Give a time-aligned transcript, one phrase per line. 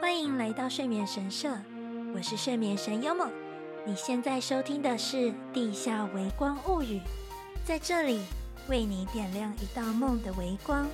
[0.00, 1.56] 欢迎来到睡眠神社，
[2.14, 3.30] 我是睡眠神优梦。
[3.84, 5.16] 你现在收听的是《
[5.52, 6.98] 地下微光物语》，
[7.64, 8.20] 在这里
[8.68, 10.88] 为你点亮一道梦的微光。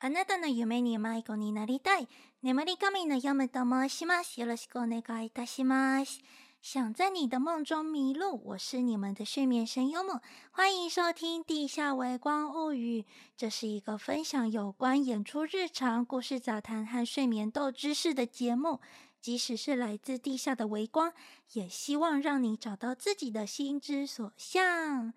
[0.00, 2.08] あなたの梦に迷子になりたい。
[2.42, 4.40] 眠り神のヨムと申します。
[4.40, 6.20] よろしくお愿いいたします。
[6.69, 10.19] 想在你的梦中迷路，我是你们的睡眠神优梦，
[10.51, 13.03] 欢迎收听《地下微光物语》。
[13.37, 18.81] 这是一个分享有关演出日常、故事杂谈和睡眠斗知识的节目。
[19.21, 21.13] 即使是来自地下的微光，
[21.53, 25.13] 也希望让你找到自己的心之所向。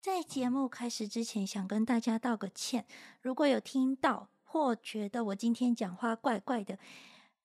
[0.00, 2.86] 在节目开始之前，想跟大家道个歉，
[3.20, 6.78] 如果有听到或觉得我今天讲话怪怪的。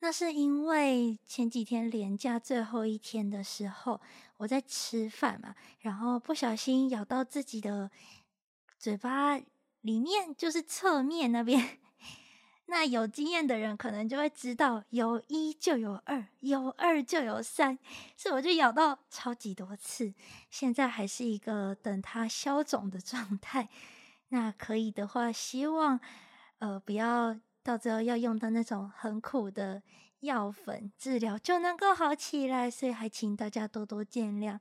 [0.04, 4.02] 那是因为前几天连假最后一天的时候，
[4.38, 7.92] 我在吃饭嘛，然后不小心咬到自己的
[8.80, 9.38] 嘴巴
[9.82, 11.78] 里面，就是侧面那边。
[12.66, 17.78] 那有经验的人可能就会知道，有一就有二，有二就有三，
[18.18, 20.16] 所以我就咬到超级多次，
[20.50, 23.70] 现在还是一个等它消肿的状态。
[24.30, 26.00] 那可以的话，希望
[26.58, 27.40] 呃不要。
[27.64, 29.82] 到最后要用到那种很苦的
[30.22, 34.60] 药粉治疗就能够好起来，所以还请大家多多见谅。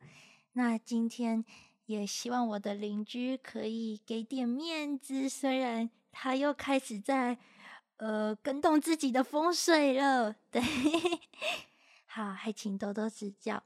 [0.52, 1.44] 那今天
[1.86, 7.38] 也希望我的邻居可以给点面子，虽然他又开始在
[7.98, 10.62] 呃更动自己的风水了，对，
[12.06, 13.62] 好，还请多多指教。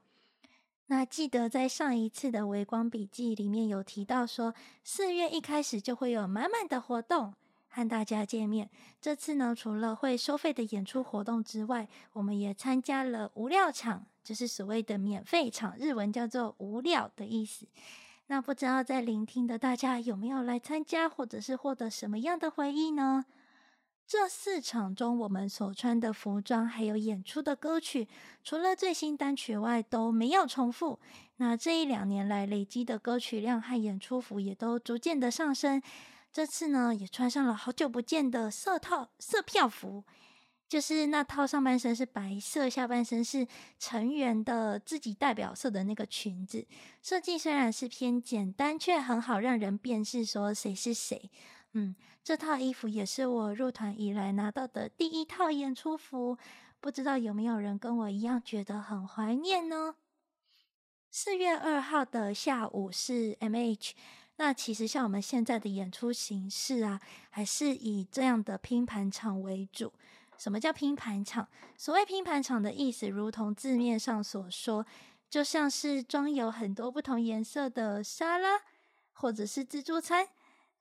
[0.87, 7.33] 那记得在上一次的微光笔记里面有提到说，四月一开始就会有满满的活动。
[7.75, 8.69] 和大家见面。
[9.01, 17.67] 这次呢，除了会收费的演出活动之外，我们也参加了无料场，就是所谓的免费场，日文叫做“无料”的意思。
[18.27, 23.25] 那不知道在聆听的大家有没有来参加，或者是获得什么样的回忆呢？
[24.07, 28.07] 这四场中，我们所穿的服装还有演出的歌曲，
[28.41, 30.97] 除了最新单曲外都没有重复。
[31.37, 35.81] 那这一两年来累积的歌曲量和演出服也都逐渐的上升。
[36.35, 40.03] 这次呢，也穿上了好久不见的色套色票服，
[40.67, 43.47] 就是那套上半身是白色，下半身是
[43.79, 46.67] 成员的自己代表色的那个裙子。
[47.01, 51.31] 设计虽然是偏简单，却很好让人辨识说谁是谁。
[51.71, 56.37] 嗯，这套衣服也是我入团以来拿到的第一套演出服，
[56.81, 59.95] 不知道有没有人跟我一样觉得很怀念呢？
[61.09, 63.91] 四月二号的下午是 MH。
[64.37, 69.93] 那其实像我们现在的演出形式啊，还是以这样的拼盘场为主。
[70.37, 71.47] 什么叫拼盘场？
[71.77, 74.85] 所谓拼盘场的意思，如同字面上所说，
[75.29, 78.59] 就像是装有很多不同颜色的沙拉，
[79.13, 80.27] 或者是自助餐，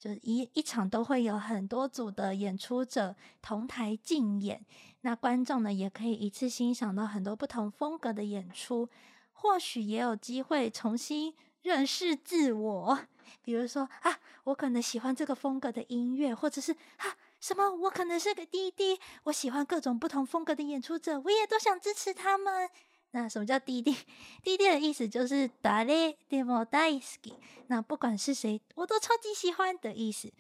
[0.01, 4.67] 就一一场都会有很多组的演出者同台竞演。
[5.03, 8.89] 那观众呢，也可以一次欣赏到很多不同风格的演出，
[9.33, 11.33] 或许也有机会重新
[11.63, 12.99] 认识自我。
[13.42, 22.70] 比如说啊，我可能喜欢这个风格的音乐，或者是啊，什么，我可能是个弟弟，我喜欢各种不同风格的演出者，我也都想支持他们。
[23.12, 23.96] 那什么叫弟弟？
[24.44, 27.34] 弟弟的意思就是谁でも大好き。
[27.68, 30.32] 那不管是谁，我都超级喜欢的意思。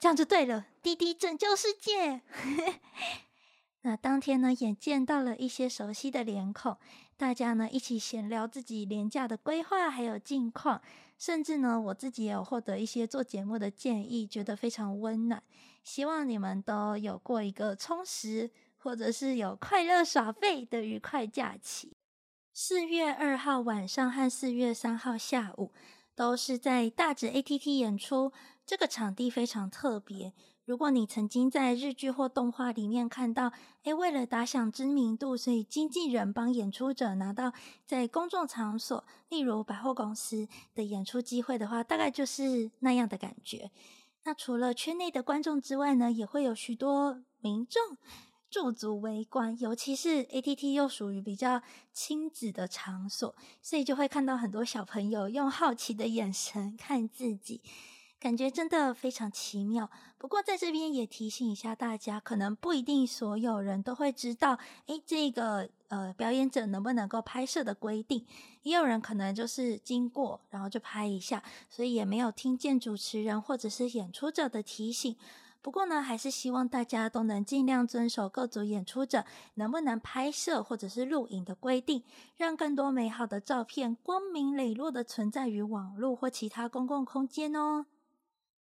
[0.00, 2.22] 这样就对了，弟弟拯救世界。
[3.82, 6.76] 那当天呢，也见到了一些熟悉的脸孔，
[7.16, 10.82] 大家呢一起闲聊自己连假的规划还有近况。
[11.25, 15.41] 甚至呢，我自己也有获得一些做节目的建议，觉得非常温暖。
[15.81, 21.95] 希望你们都有过一个充实，或者是有快乐耍废的愉快假期。
[22.53, 25.71] 四月二号晚上和四月三号下午
[26.13, 28.33] 都是在大直 ATT 演出，
[28.65, 30.33] 这个场地非常特别。
[30.65, 33.51] 如果你曾经在日剧或动画里面看到，
[33.83, 37.51] 诶，为了打响知名度，所以经纪人帮演出者拿到
[37.85, 43.71] 在公众场所，例如百货公司的演出机会的话，大概就是那样的感觉。
[44.23, 47.97] 那除了圈内的观众之外呢，也会有许多民众
[48.49, 51.61] 驻足围观，尤其是 ATT 又属于比较
[51.91, 57.61] 亲子的场所，所以就会看到很多小朋友用好奇的眼神看自己。
[58.23, 59.89] 感觉真的非常奇妙。
[60.17, 68.25] 不过在这边也提醒一下大家，可能不一定所有人都会知道，诶，这个呃表演者能不能够拍摄的规定。
[68.61, 75.17] 也有人可能就是经过，然后就拍一下，所以也没有听见主持人或者是演出者的提醒。
[75.61, 79.25] 不过呢，还是希望大家都能尽量遵守各组演出者
[79.55, 82.01] 能不能拍摄或者是录影的规定，
[82.37, 87.85] 让更多美好的照片光明磊落的存在于网络或其他公共空间哦。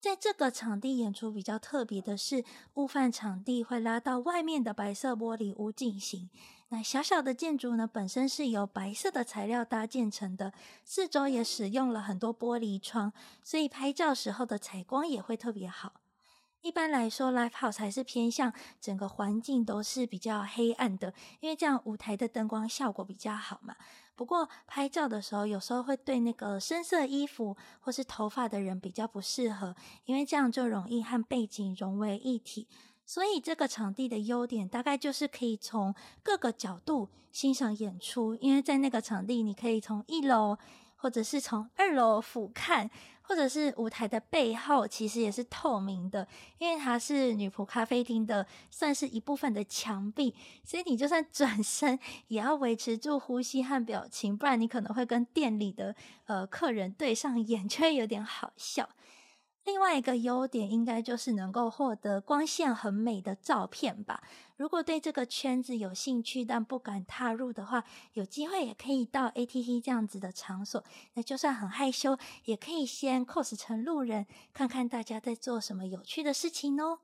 [0.04, 6.30] 在这个场地演出比较特别的是，悟饭场地会拉到外面的白色玻璃屋进行。
[6.68, 10.52] 那小小的建筑呢，本身是由白色的材料搭建成的，
[10.84, 13.14] 四周也使用了很多玻璃窗，
[13.46, 15.94] 所以拍照时候的采光也会特别好。
[16.64, 23.76] 一般来说，Live House 还是偏向整个环境都是比较黑暗的，因为这样舞台的灯光效果比较好嘛。
[24.16, 29.76] 不过拍照的时候，有时候会对那个深色衣服或是头发的人比较不适合，
[30.06, 32.70] 因为这样就容易和背景融为一体。
[33.06, 35.94] 所以这个场地的优点大概就是可以从
[36.24, 40.58] 各个角度欣赏演出，因为在那个场地你可以从一楼
[41.04, 42.90] 或者是从二楼俯瞰。
[43.26, 46.28] 或者是舞台的背后其实也是透明的，
[46.58, 50.36] 因为它是女仆咖啡厅的，算是一部分的墙壁，
[50.66, 51.98] 所以你就算 转身
[52.28, 55.96] 也要维持住呼吸和表情，不然你可能会跟店里的
[56.26, 58.90] 呃客人对上眼， 就会有点好笑。
[59.66, 64.22] 另外一个优点应该就是能够获得光线很美的照片吧。
[64.58, 67.84] 如果对这个圈子有兴趣但不敢踏入的话，
[68.14, 70.84] 有机会也可以到 ATT 这样子的场所。
[71.14, 77.00] 那就算很害羞，也可以先 cos 成路人，看看大家在做什么有趣的事情哦。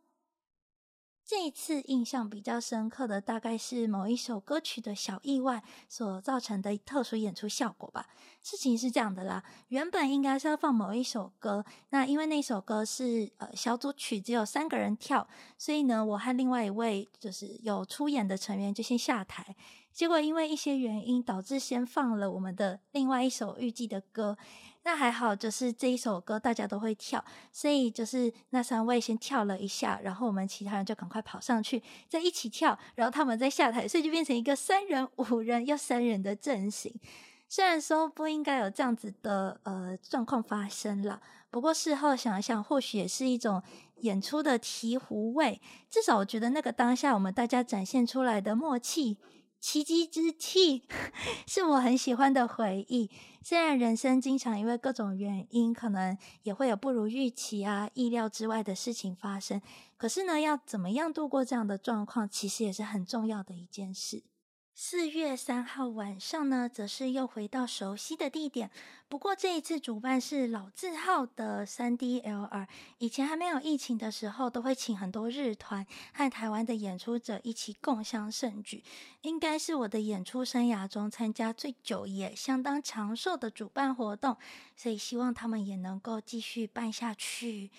[1.29, 8.07] 这一次印象比较深刻的，大概是某一首歌曲的小意外所造成的特殊演出效果吧。
[8.41, 19.55] 事情是这样的啦，原本应该是要放某一首歌，那因为那首歌是呃小组曲，只有三个人跳，所以呢，我和另外一位就是有出演的成员就先下台。
[19.93, 24.35] 结果因为一些原因，导致先放了我们的另外一首预计的歌。
[24.83, 36.93] 那还好，就是这一首歌大家都会跳，所以就是那三位先跳了一下，然后我们其他人就赶快跑上去再一起跳，然后他们再下台，所以就变成一个三人、五人又三人的阵型。
[37.49, 43.61] 虽然说不应该有这样子的呃状况发生了，不过事后想一想，或许也是一种
[43.97, 45.59] 演出的醍醐味。
[45.89, 49.17] 至少我觉得那个当下我们大家展现出来的默契。
[49.59, 50.83] 奇迹之气
[51.45, 53.09] 是我很喜欢的回忆。
[53.43, 59.61] 虽然人生经常因为各种原因，可能也会有不如预期啊、意料之外的事情发生，
[59.97, 64.23] 可是呢，要怎么样度过这样的状况，其实也是很重要的一件事。
[64.81, 68.71] 四月三号晚上呢，则是又回到熟悉的地点。
[69.09, 72.65] 不过这一次主办是老字号的三 DLR。
[72.99, 78.81] 以前还没有疫情的时候，都会请很多日团和台湾的演出者一起共襄盛举。
[79.23, 84.37] 应该是我的演出生涯中参加最久也相当长寿的主办活动，
[84.77, 87.69] 所以希望他们也能够继续办下去。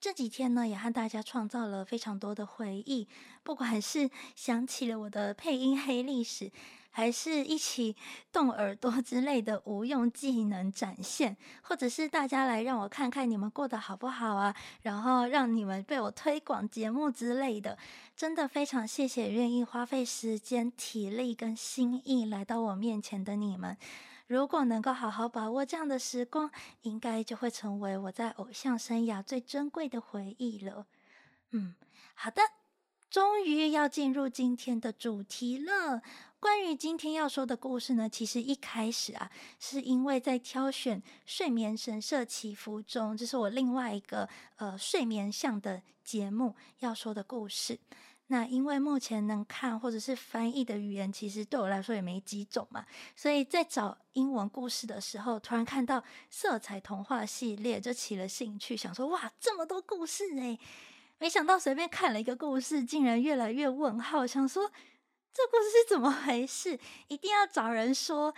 [0.00, 3.06] 这几天呢，也和大家创造了非常多的回忆，
[3.42, 6.50] 不管是想起了我的配音黑历史，
[6.90, 7.94] 还是一起
[8.32, 17.76] 动耳朵之类的无用技能展现，或者是大家来让我看看你们过得好不好啊，然后让你们被我推广节目之类的，
[18.16, 23.76] 真的非常谢谢愿意花费时间、体力跟心意来到我面前的你们。
[24.30, 30.86] 如果能够好好把握这样的时光，应该就会成为我在偶像生涯最珍贵的回忆了。
[31.50, 31.74] 嗯，
[32.14, 32.40] 好的，
[33.10, 36.00] 终于要进入今天的主题了。
[36.38, 44.28] 关于今天要说的故事呢，其实一开始啊，是因为在挑选《睡眠神社祈福中》，这是我另外一个
[44.58, 47.80] 呃睡眠向的节目要说的故事。
[48.32, 60.56] 那因为目前能看或者是翻译的语言，其实对我来说也没几种嘛，所以在找英文故事的时候，突然看到色彩童话系列，就起了兴趣，想说哇，这么多故事诶，
[61.18, 64.70] 没想到随便看了一个故事，竟然越来越问号，想说
[65.34, 66.78] 这故事是怎么回事？
[67.08, 68.32] 一定要找人说。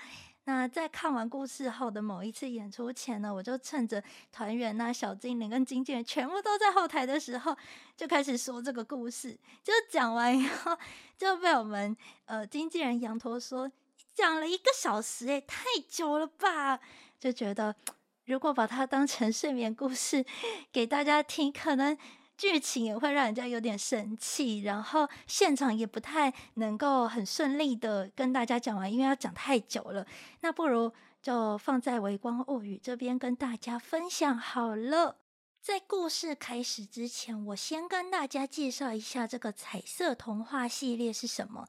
[0.44, 7.56] 那在看完故事后的某一次演出前呢，我就趁着团员呐、小精灵跟经纪人全部都在后台的时候，
[7.96, 9.38] 就开始说这个故事。
[9.62, 10.76] 就讲完以后，
[11.16, 13.70] 就被我们呃经纪人羊驼说
[14.14, 16.80] 讲了一个小时，诶，太久了吧？
[17.20, 17.76] 就觉得
[18.24, 20.24] 如果把它当成睡眠故事
[20.72, 21.96] 给大家听，可能。
[22.36, 30.06] 剧情也会让人家有点生气，然后现场也不太能够很顺利的跟大家讲完，因为要讲太久了。
[30.40, 35.18] 那不如就放在微光物语这边跟大家分享好了。
[35.60, 41.68] 在故事开始之前，我先跟大家介绍一下这个彩色童话系列是什么。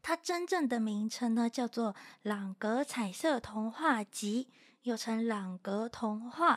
[0.00, 1.92] 它真正的名称呢，叫做
[2.22, 4.48] 《朗格彩色童话集》，
[4.82, 6.56] 又称《朗格童话》，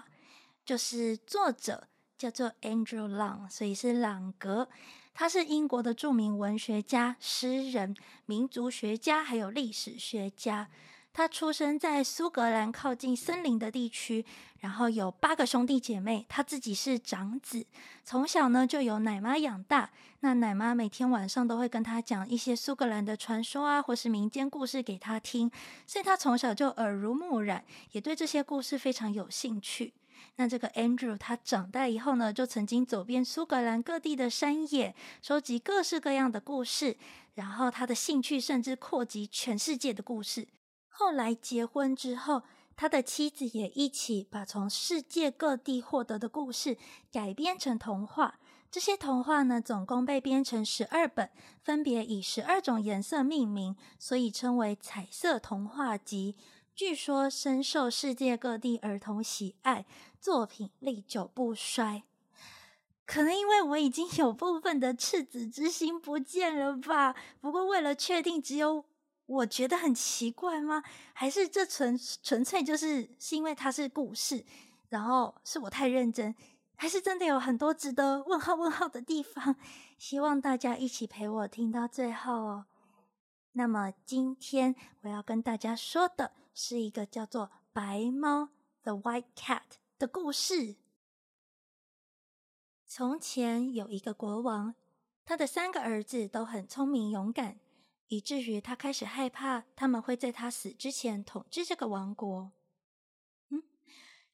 [0.63, 1.87] 就是作者。
[2.17, 4.69] 叫做 Andrew Lang，所以是朗格。
[5.13, 7.95] 他是英国的著名文学家、诗人、
[8.25, 10.67] 民族学家，还有历史学家。
[11.13, 14.25] 他出生在苏格兰靠近森林的地区，
[14.59, 17.65] 然后有八个兄弟姐妹，他自己是长子。
[18.03, 25.49] 从小呢就由奶妈养大，那奶妈每天晚上都会跟他讲一些苏格兰的传说啊，或是民间故事给他听，
[25.87, 29.93] 所以他从小就耳濡目染，也对这些故事非常有兴趣。
[30.37, 36.97] 那这个 Andrew 他长大以后呢，就曾经走遍苏格兰各地的山野，收集各式各样的故事，
[37.33, 40.47] 然后他的兴趣甚至扩及全世界的故事。
[40.87, 42.43] 后来结婚之后，
[42.75, 46.77] 他的妻子也一起把从世界各地获得的故事
[47.11, 48.39] 改编成童话。
[48.71, 51.29] 这些童话呢，总共被编成十二本，
[51.63, 56.35] 分别以十二种颜色命名，所以称为彩色童话集。
[56.75, 59.85] 据说深受世界各地儿童喜爱，
[60.19, 62.03] 作品历久不衰。
[63.05, 67.15] 可能因为我已经有部分的赤子之心不见了吧？
[67.39, 68.83] 不过为了确定，只有。
[69.27, 70.83] 我觉得很奇怪吗？
[71.13, 74.45] 还是这纯纯粹就是是因为它是故事，
[74.89, 76.35] 然后是我太认真，
[76.75, 79.55] 还是真的有很多值得问号问号的地方？
[79.97, 82.65] 希望大家一起陪我听到最后哦。
[83.53, 88.43] 那么今天我要跟大家说的是一个叫做《白猫》
[88.81, 89.61] （The White Cat）
[89.99, 90.77] 的故事。
[92.87, 94.73] 从前有一个国王，
[95.25, 97.59] 他的三个儿子都很聪明勇敢。
[98.07, 102.51] 以至于他开始害怕，他们会在他死之前统治这个王国。
[103.49, 103.63] 嗯，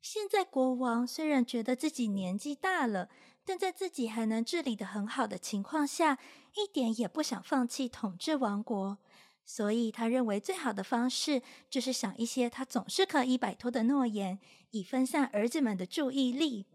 [0.01, 3.09] 现在国王虽然觉得自己年纪大了，
[3.45, 6.19] 但在自己还能治理得很好的情况下，
[6.55, 8.99] 一点也不想放弃统治王国。
[9.45, 14.39] 所以他认为最好的方式就是想一些他总是可以摆脱的诺言，
[14.71, 16.67] 以分散儿子们的注意力。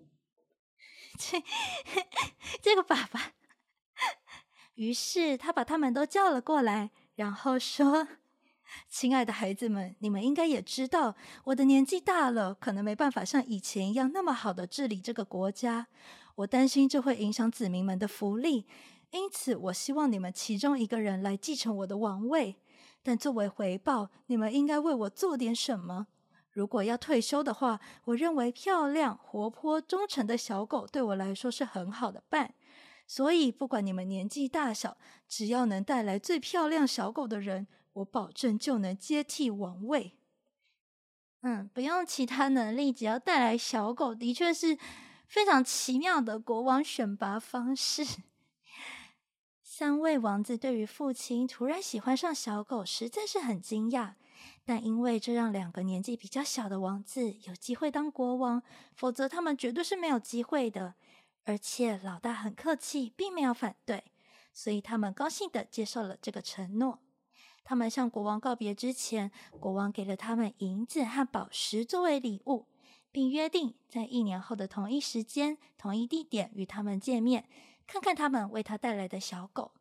[1.19, 1.43] 这
[2.61, 3.33] 这个爸爸。
[4.75, 8.07] 于是他把他们都叫了过来，然后说
[8.91, 15.87] ：“亲爱的孩子们，你们应该也知道，我的年纪大了，可能没办法像以前一样那么好的治理这个国家。
[16.35, 18.67] 我担心这会影响子民们的福利，
[19.11, 22.57] 因此我希望你们其中一个人来继承我的王位。
[23.03, 26.09] 但作为回报，你们应该为我做点什么。
[26.51, 32.55] 如果要退休的话，我认为漂亮、活泼、忠诚的小狗对我来说是很好的伴。”
[33.09, 34.97] 所以，不管你们年纪大小，
[35.29, 40.17] 只要能带来最漂亮小狗的人，我保证就能接替王位。
[41.43, 44.77] 嗯，不用其他能力，只要带来小狗，的确是
[45.29, 48.05] 非常奇妙的国王选拔方式。
[49.79, 54.15] 三位王子对于父亲突然喜欢上小狗，实在是很惊讶。
[54.65, 58.63] 但因为这让两个年纪比较小的王子有机会当国王，
[58.95, 60.95] 否则他们绝对是没有机会的。
[61.45, 64.05] 而且老大很客气，并没有反对，
[64.51, 67.01] 所以他们高兴地接受了这个承诺。
[67.63, 69.31] 他们向国王告别之前，
[69.61, 72.65] 国王给了他们银子和宝石作为礼物，
[73.13, 77.47] 并约定在一年后的同一时间、同一地点与他们见面，
[77.87, 79.73] 看看他们为他带来的小狗。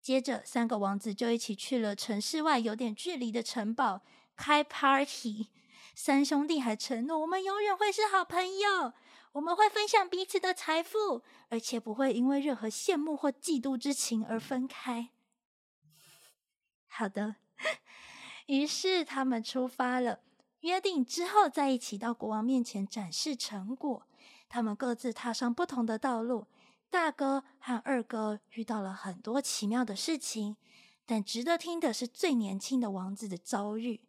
[0.00, 4.02] 接着，三个王子就一起去了城市外有点距离的城堡
[4.36, 5.48] 开 party。
[5.94, 8.94] 三兄弟还承诺，我们永远会是好朋友。
[9.32, 15.10] 我们会分享彼此的财富，而且不会因为任何羡慕或嫉妒之情而分开。
[16.88, 17.36] 好的，
[18.46, 20.20] 于是他们出发了，
[20.60, 24.06] 约定之后再一起到国王面前展示成果。
[24.48, 26.46] 他们各自踏上不同的道路，
[26.90, 30.56] 大哥和二哥遇到了很多奇妙的事情，
[31.06, 34.02] 但值得听的是最年轻的王子的遭遇。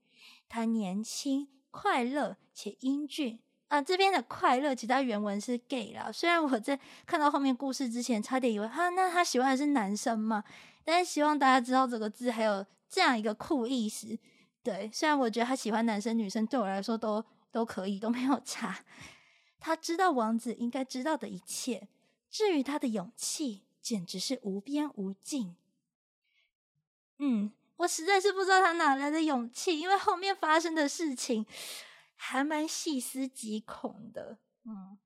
[0.50, 3.40] 他年轻、快乐且英俊。
[3.68, 6.12] 啊，这边的快乐，其他原文是 gay 啦。
[6.12, 10.44] 虽然我在看到后面故事之前，差点以为他那他喜欢的是男生嘛，
[10.84, 14.20] 但是希望大家知道这个字还有这样一个酷意思。
[14.62, 18.84] 对，虽然我觉得他喜欢男生女生，对我来说都都可以，都没有差。
[19.58, 21.88] 他知道王子应该知道的一切，
[22.32, 25.56] 至于他的勇气，简直是无边无尽。
[27.18, 31.46] 嗯，我实在是不知道他哪来的勇气，因为后面发生的事情。
[32.24, 35.00] 还蛮细思极恐的，嗯。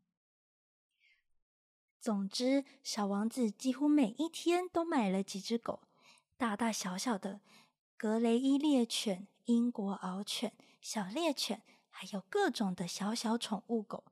[2.01, 5.87] 总之，小王子几乎每一天都买了几只狗，
[6.35, 7.39] 大大小小的
[7.95, 10.51] 格雷伊猎犬、英国獒犬、
[10.81, 14.03] 小猎犬，还有各种的小小宠物狗。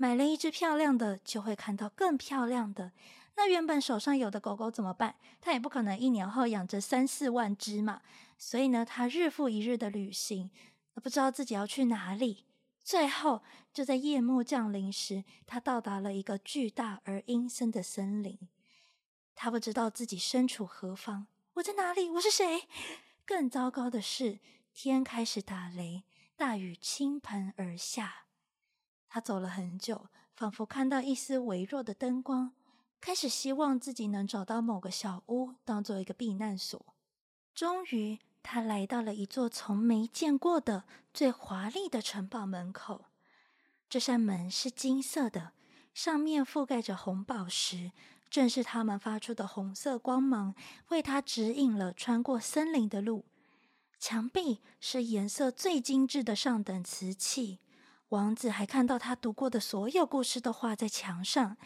[0.00, 2.92] 买了一只漂亮的，就会看到更漂亮的。
[3.36, 5.16] 那原本手上有的狗狗怎么办？
[5.42, 8.00] 他也不可能一年后养着三四万只嘛。
[8.38, 10.50] 所以呢，他日复一日的旅行。
[10.94, 12.46] 不知道自己要去哪里，
[12.82, 13.42] 最后
[13.74, 18.38] 就在夜幕降临时，他到达了一个巨大而阴森的森林。
[19.34, 22.08] 他不知道自己身处何方，我在哪里？
[22.08, 22.62] 我是谁？
[23.26, 24.38] 更糟糕的是，
[24.72, 26.04] 天开始打雷，
[26.38, 28.29] 大雨倾盆而下。
[29.10, 32.52] 他走了很久，仿佛看到一丝微弱的灯光，
[33.00, 36.80] 开始希望自己能找到某个小屋，当做一个避难所。
[37.52, 43.06] 终于，他来到了一座从没见过的最华丽的城堡门口。
[43.88, 45.52] 这扇门是金色的，
[45.92, 47.90] 上面覆盖着红宝石。
[48.30, 50.54] 正是他们发出的红色光芒，
[50.90, 53.24] 为他指引了穿过森林的路。
[53.98, 57.58] 墙壁是颜色最精致的上等瓷器。
[58.10, 61.56] 王子还看到他读过的所有故事都画在墙上，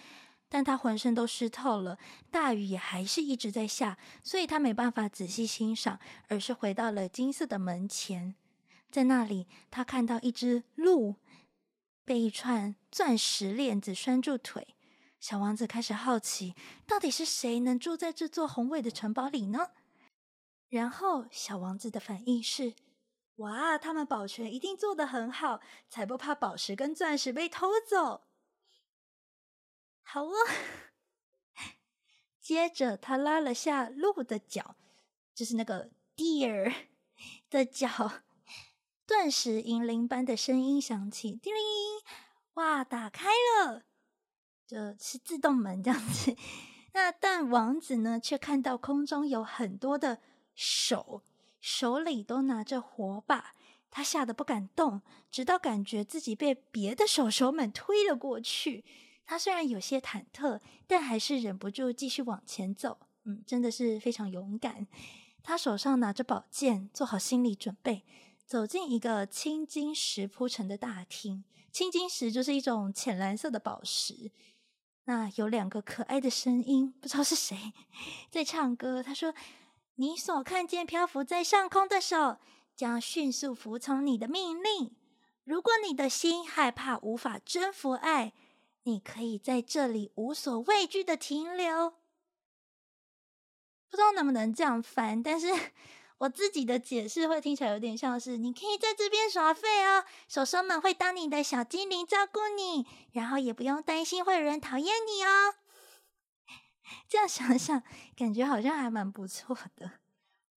[0.48, 1.98] 但他浑身都湿透了。
[2.30, 5.98] 大雨也还是一直在下，所以他没办法仔细欣赏，
[6.28, 8.34] 而是回到了金色的门前。
[8.90, 11.16] 在那里，他看到一只鹿
[12.04, 14.76] 被一串钻石链子拴住腿。
[15.18, 16.54] 小王子开始好奇，
[16.86, 19.70] 到底是谁能住在这座宏伟的城堡里呢？
[20.68, 22.74] 然后，小王子的反应是：
[23.36, 28.22] 哇，他们保全一定做得很好，才不怕宝石跟钻石被偷走。
[30.02, 30.32] 好哦。
[32.40, 34.76] 接着，他拉了下鹿的脚，
[35.34, 36.74] 就是那个 deer
[37.48, 37.88] 的脚，
[39.06, 41.62] 顿时银铃般的声音响起，叮铃，
[42.54, 43.84] 哇，打开了。
[44.66, 46.36] 就是自动门这样子，
[46.92, 50.20] 那但王子呢，却看到空中有很多的
[50.54, 51.22] 手，
[51.66, 53.54] 手里都拿着火把，
[53.90, 58.84] 他吓得不敢动，直到感觉自己被别的手手们推了过去。
[59.24, 62.98] 他虽然有些忐忑，但还是忍不住继续往前走。
[63.24, 64.86] 嗯，真的是非常勇敢。
[65.42, 68.04] 他手上拿着宝剑，做好心理准备，
[68.44, 71.44] 走进一个青金石铺成的大厅。
[71.72, 74.30] 青金石就是一种浅蓝色的宝石。
[75.06, 77.72] 那有两个可爱的声音，不知道是谁
[78.30, 79.02] 在唱歌。
[79.02, 79.34] 他说
[79.96, 82.38] ：“你所看见漂浮在上空的手，
[82.74, 84.94] 将迅速服从你的命令。
[85.44, 88.32] 如果你的心害怕无法征服爱，
[88.84, 91.90] 你可以在这里无所畏惧的停留。”
[93.90, 95.48] 不知道能不能这样翻，但是。
[96.18, 105.54] 我自己的解释会听起来有点像是，你可以在这边耍废哦，手手们会当你的小精灵照顾你，然后也不用担心会有人讨厌你哦。
[107.08, 107.82] 这样想想，
[108.16, 109.92] 感觉好像还蛮不错的。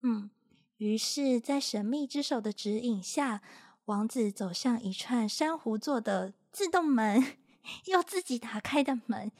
[0.02, 0.30] 嗯，
[0.76, 3.42] 于是，在神秘之手的指引下，
[3.86, 7.36] 王子走向一串珊瑚做的自动门，
[7.86, 9.30] 又自己打开的门，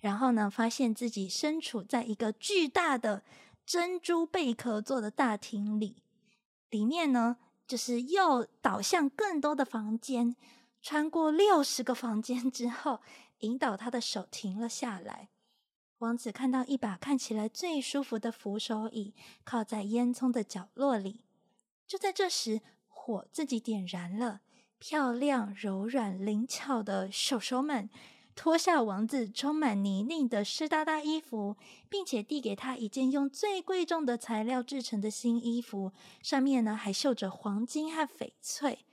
[0.00, 3.22] 然后呢，发现自己身处在一个巨大的。
[3.66, 6.02] 珍珠贝壳做的大厅里，
[6.68, 10.36] 里面呢，就是又导向更多的房间。
[10.82, 13.00] 穿过六十个房间之后，
[13.38, 15.30] 引导他的手停了下来。
[16.04, 21.22] 王子看到一把看起来最舒服的扶手椅，靠在烟囱的角落里。
[21.86, 24.42] 就在这时，火自己点燃了，
[24.78, 27.88] 漂亮、柔软、灵巧的手手们。
[28.36, 31.56] 脱下王子充满泥泞的湿哒哒衣服，
[31.88, 38.84] 并且递给他一件用最贵重的材料制成的新衣服，上面呢还绣着黄金和翡翠。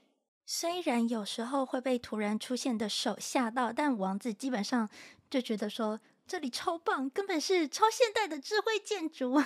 [0.46, 4.88] 虽然有时候会被突然出现的手吓到，但王子基本上
[5.30, 9.42] 就觉得说这里超棒，根本是超现代的智慧建筑。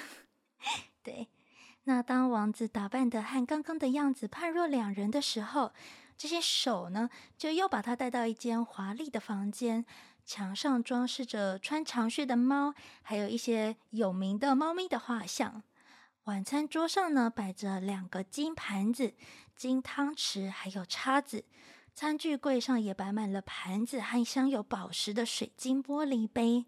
[1.02, 1.30] 对，
[1.84, 5.72] 那当王子打扮得和刚刚的样子判若两人的时候。
[6.18, 9.86] 这些手呢，就又把他带到一间华丽的房间，
[10.26, 15.62] 墙上装饰着穿长靴的猫，还有一些有名的猫咪的画像。
[16.24, 19.14] 晚餐桌上呢，摆着两个金盘子、
[19.58, 21.44] 金汤匙，还有叉子。
[21.96, 26.66] 餐具柜上也摆满了盘子和镶有宝石的水晶玻璃杯。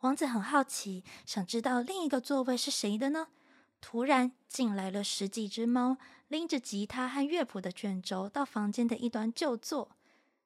[0.00, 3.28] 王子很好奇，想知道另一个座位是谁的呢？
[3.80, 5.96] 突然进来了十几只猫。
[6.26, 9.90] 拎着吉他和乐谱的卷轴到房间的一端就坐，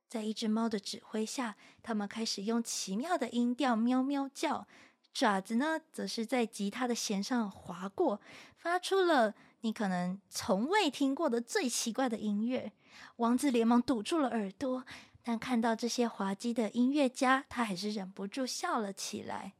[0.09, 4.67] 在一只猫的指挥下，他们开始用奇妙的音调喵喵叫，
[5.13, 8.19] 爪子呢，则是在吉他的弦上划过，
[8.57, 12.73] 发出了你可能从未听过的最奇怪的音乐。
[13.17, 14.85] 王子连忙堵住了耳朵，
[15.23, 19.55] 但看到这些滑稽的音乐家，他还是忍不住笑了起来。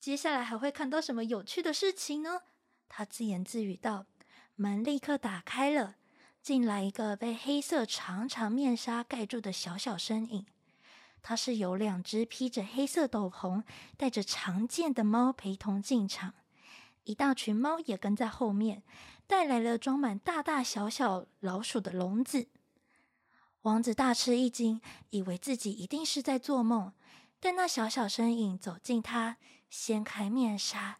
[0.00, 2.42] 接下来还会看到什么有趣的事情呢？
[2.88, 4.06] 他自言自语道。
[4.56, 5.96] 门立刻打开了，
[6.40, 10.46] 进来一个被黑色长长面纱盖住的小小身影。
[11.20, 13.64] 他是由两只披着黑色斗篷、
[13.96, 16.34] 带着长剑的猫陪同进场，
[17.04, 18.82] 一大群猫也跟在后面，
[19.26, 22.48] 带来了装满大大小小老鼠的笼子。
[23.62, 26.92] 王子大吃一惊，以为自己一定是在做梦，
[27.40, 29.38] 但那小小身影走近他，
[29.70, 30.98] 掀开面纱。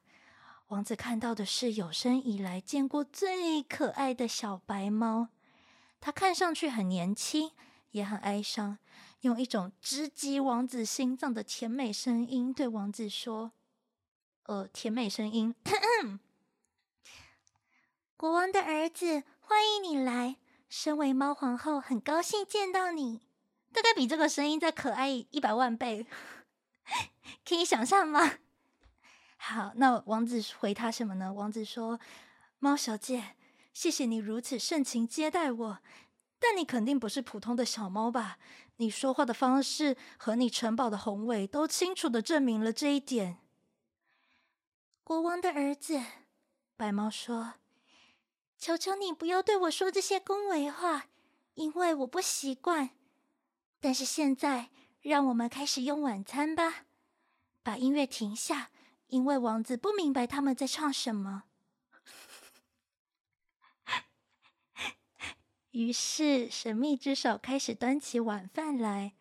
[0.69, 5.29] 王子看到的是有生以来见过最可爱的小白猫。
[6.01, 7.51] 它看上去很年轻，
[7.91, 8.79] 也很哀伤，
[9.21, 13.53] 用一种直击王子心脏的甜美声音对王子说
[14.47, 15.55] ：“呃，甜美声音，
[18.15, 20.37] 国王的儿子，欢迎你来。
[20.69, 23.23] 身为猫皇后，很高兴见到你。
[23.73, 26.07] 大概比这个声音再可爱一百万倍，
[27.49, 28.35] 可以想象吗？”
[29.39, 31.33] 好，那王子回他什么呢？
[31.33, 31.99] 王子说
[32.61, 33.37] ：“猫小姐，
[33.73, 35.79] 谢谢你如此盛情接待我，
[36.39, 38.37] 但你肯定不是普通的小猫吧？
[38.77, 43.39] 你说话的方式和你城堡的宏伟都清楚的证明了这一点。”
[45.05, 46.03] 国王的儿子，
[46.77, 47.55] 白猫说
[48.59, 51.07] ：“求求你不要对我说这些恭维话，
[51.55, 52.91] 因为我不习惯。
[53.79, 54.71] 但是现在，
[55.03, 56.87] 让我们开始用晚餐吧。
[57.63, 58.71] 把音乐停下。”
[59.09, 61.45] 因为王子不明白他们在唱什么，
[65.71, 69.13] 于是神秘之手开始端起晚饭来。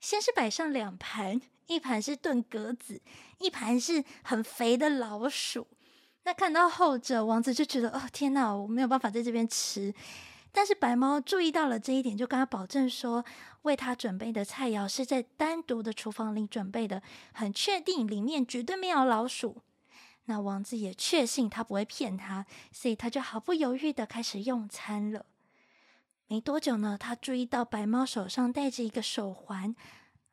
[0.00, 3.00] 先是摆上两盘，一盘是炖鸽子，
[3.38, 5.66] 一盘是很肥的老鼠。
[6.24, 9.94] 那看到后者，王子就觉得：“哦，天哪，我没有办法在这边吃。”
[10.50, 13.24] 但是白猫注意到了这一点，就跟他保证说，
[13.62, 17.02] 为他准备的菜肴是在单独的厨房里准备的，
[17.32, 19.62] 很确定里面绝对没有老鼠。
[20.24, 25.26] 那王子也确信他不会骗他，所以他就毫不犹豫的开始用餐了。
[26.26, 29.76] 没多久呢，他注意到白猫手上戴着一个手环，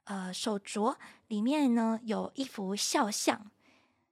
[0.05, 0.95] 呃，手镯
[1.27, 3.51] 里面呢有一幅肖像。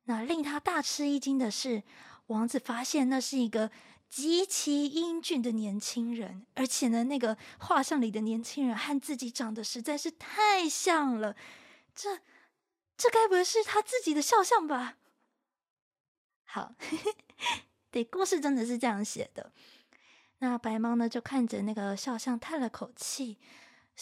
[0.06, 1.84] 那令他大吃一惊的是，
[2.28, 3.72] 王子发现那是一个。
[4.12, 11.34] 极其英俊的年轻人，而且呢，那个画像里的年轻人和自己长得实在是太像了。
[11.96, 12.20] 这，
[12.98, 14.98] 这该不会是他自己的肖像吧？
[16.44, 16.76] 好，
[17.90, 19.54] 对，故事真的是这样写的。
[20.40, 23.38] 那白猫呢，就看着那个肖像，叹了口气，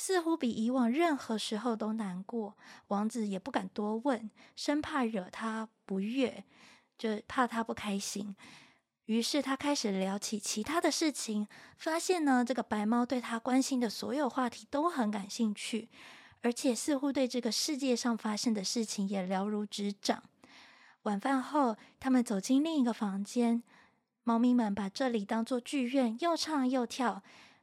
[0.02, 2.56] 似乎比以往任何时候都难过。
[2.88, 6.46] 王子也不敢多问，生怕惹他不悦，
[6.98, 8.34] 就怕他不开心。
[9.08, 15.90] 于是他开始聊起其他的事情，发现呢，这个白猫对他关心的所有话题都很感兴趣，
[16.40, 20.24] 而且似乎对这个世界上发生的事情也了如指掌。
[21.02, 23.62] 晚饭后，他们走进另一个房间，
[24.24, 27.22] 猫咪们把这里当作剧院，又唱又跳，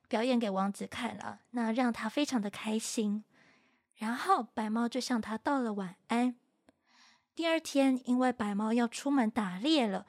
[0.08, 3.24] 表演给王子看了，那让他非常的开心。
[3.96, 6.36] 然后白猫就向他道了晚安。
[7.34, 10.06] 第二天，因为白猫要出门打猎了。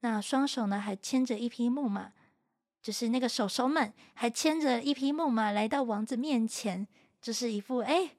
[0.00, 2.12] 那双手呢，还牵着一匹木马，
[2.82, 6.86] 就是那个手手们还牵着一匹木马来到王子面前，
[7.20, 8.10] 就是一副哎，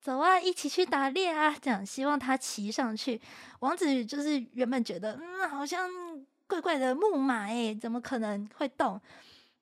[0.00, 3.20] 走啊，一起去打猎啊，这样希望他骑上去。
[3.60, 5.88] 王子就是原本觉得，嗯，好像
[6.46, 9.00] 怪怪的木马，哎，怎么可能会动？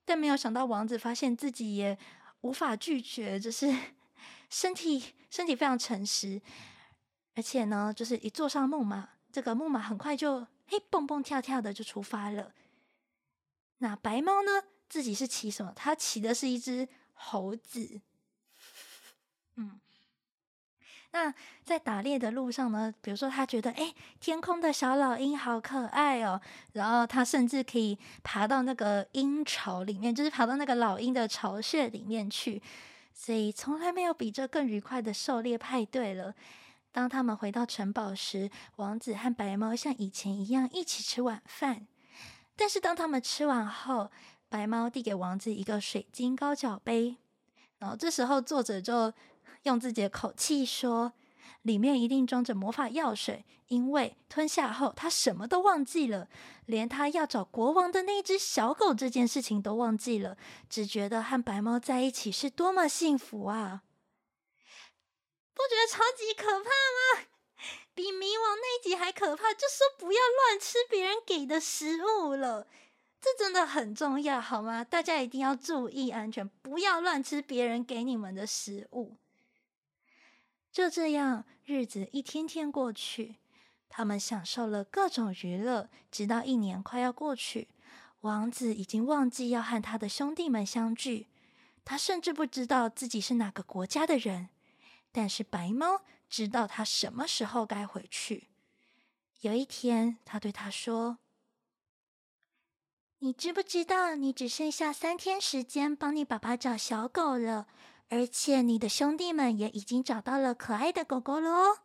[0.09, 1.95] 但没有想到，王子发现自己也
[2.41, 3.71] 无法拒绝，就是
[4.49, 6.41] 身体身体非常诚实，
[7.35, 10.47] 而且呢，就是一坐上木马，这个木马很快就。
[10.65, 12.53] 嘿，蹦蹦跳跳的就出发了。
[13.77, 14.63] 那白猫呢？
[14.87, 15.71] 自己是骑什么？
[15.75, 18.01] 它骑的是一只猴子。
[19.57, 19.79] 嗯，
[21.11, 22.93] 那在打猎的路上呢？
[23.01, 26.39] 比如说，他觉得哎，天空的小老鹰好可爱哦。
[26.73, 32.61] 然后他甚至可以爬到那个鹰巢里面，就是爬到那个老鹰的巢穴里面去。
[33.13, 36.33] 所以从来没有比这更愉快的狩猎派对了。
[36.91, 41.87] 当他们回到城堡时，王子和白猫像以前一样一起吃晚饭。
[42.55, 44.11] 但是当他们吃完后，
[44.47, 47.17] 白猫递给王子一个水晶高脚杯，
[47.79, 49.13] 然后这时候作者就
[49.63, 51.13] 用自己的口气说
[51.63, 56.29] ：“里面一定装着魔法药水，因为吞下后他什么都忘记了，
[56.65, 60.37] 连他要找国王的那只小狗这件事情都忘记了，
[60.69, 63.83] 只觉得和白猫在一起是多么幸福啊！”
[65.53, 67.25] 不觉得超级可怕吗？
[67.93, 72.65] 比冥王那集还可怕，就说不要乱吃别人给的食物了，
[73.19, 74.85] 这真的很重要，好吗？
[74.85, 79.17] 大家一定要注意安全，不要乱吃别人给你们的食物。
[80.71, 83.35] 就这样，日子一天天过去，
[83.89, 87.67] 他们享受了各种娱乐，直到一年快要过去，
[88.21, 91.27] 王子已经忘记要和他的兄弟们相聚，
[91.83, 94.49] 他甚至不知道自己是哪个国家的人。
[95.11, 98.47] 但是白猫知道他什么时候该回去。
[99.41, 101.17] 有一天，他对他说
[103.17, 107.67] ：“你知不知道，你只剩下三天时间帮你爸爸找小狗了，
[108.09, 111.79] 而且你的兄弟们也已经找到了可爱的狗狗了哦。”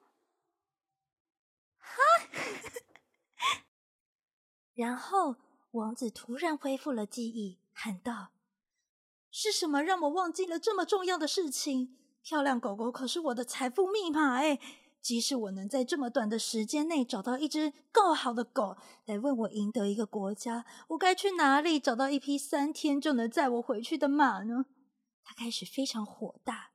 [1.79, 2.01] 哈，
[4.75, 5.37] 然后
[5.73, 8.33] 王子突然恢复了记忆，喊道
[9.31, 11.97] ：“是什么让我忘记了这么重要的事情？
[12.23, 14.59] 漂亮狗狗可是我的财富密码哎！
[15.03, 24.65] 即使我能在这么短的时间内找到一只够好的狗来为我赢得一个国家，我该去哪里找到一匹三天就能载我回去的马呢？”
[25.25, 26.73] 他开始非常火大，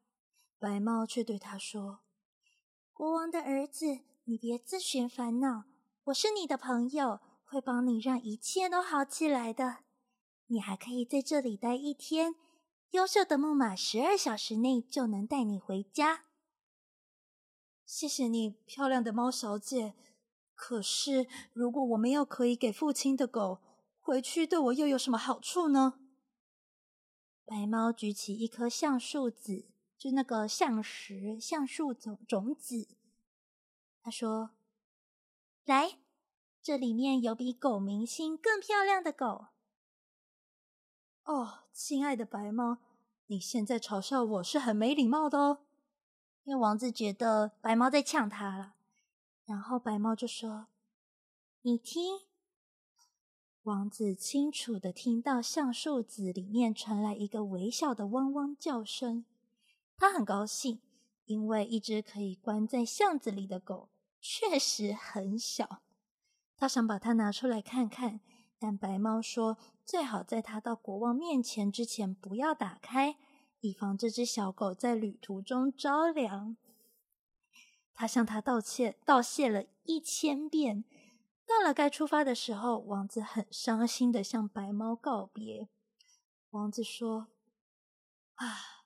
[0.58, 2.00] 白猫却对他说
[2.92, 5.66] ：“国王的儿子，你别自寻烦恼，
[6.06, 9.84] 我是你的朋友，会帮你让一切都好起来的。
[10.48, 12.36] 你还可以在这里待一天，
[12.90, 16.26] 优秀的木马十二小时内就能带你回家。”
[17.86, 19.94] 谢谢你，漂亮的猫小姐。
[20.56, 23.62] 可是，如果我没有可以给父亲的狗，
[24.00, 26.00] 回去对我又有什么好处呢？
[27.50, 29.66] 白猫举起一颗橡树籽，
[29.98, 32.88] 就那个橡实橡树种种子。
[34.04, 34.52] 他说
[35.66, 35.98] ：“来，
[36.62, 39.48] 这里面有比狗明星更漂亮的狗。”
[41.26, 42.78] 哦，亲爱的白猫，
[43.26, 45.62] 你现在嘲笑我是很没礼貌的哦。
[46.44, 48.76] 因为王子觉得白猫在呛他了，
[49.46, 50.68] 然后白猫就说
[51.64, 52.22] ：“你听。”
[53.64, 59.26] 王子清楚地听到橡树子里面传来一个微小的汪汪叫声，
[59.98, 60.80] 他很高兴，
[61.26, 63.90] 因为一只可以关在巷子里的狗
[64.22, 65.82] 确实很小。
[66.56, 68.22] 他想把它拿出来看看，
[68.58, 73.18] 但白猫说最好在他到国王面前之前不要打开，
[73.60, 76.56] 以防这只小狗在旅途中着凉。
[77.94, 80.86] 他向他道歉，道谢了一千遍。
[81.50, 85.68] 到了该出发的时候，王子很伤心的向白猫告别。
[86.52, 87.26] 王子说
[88.38, 88.86] ：“啊，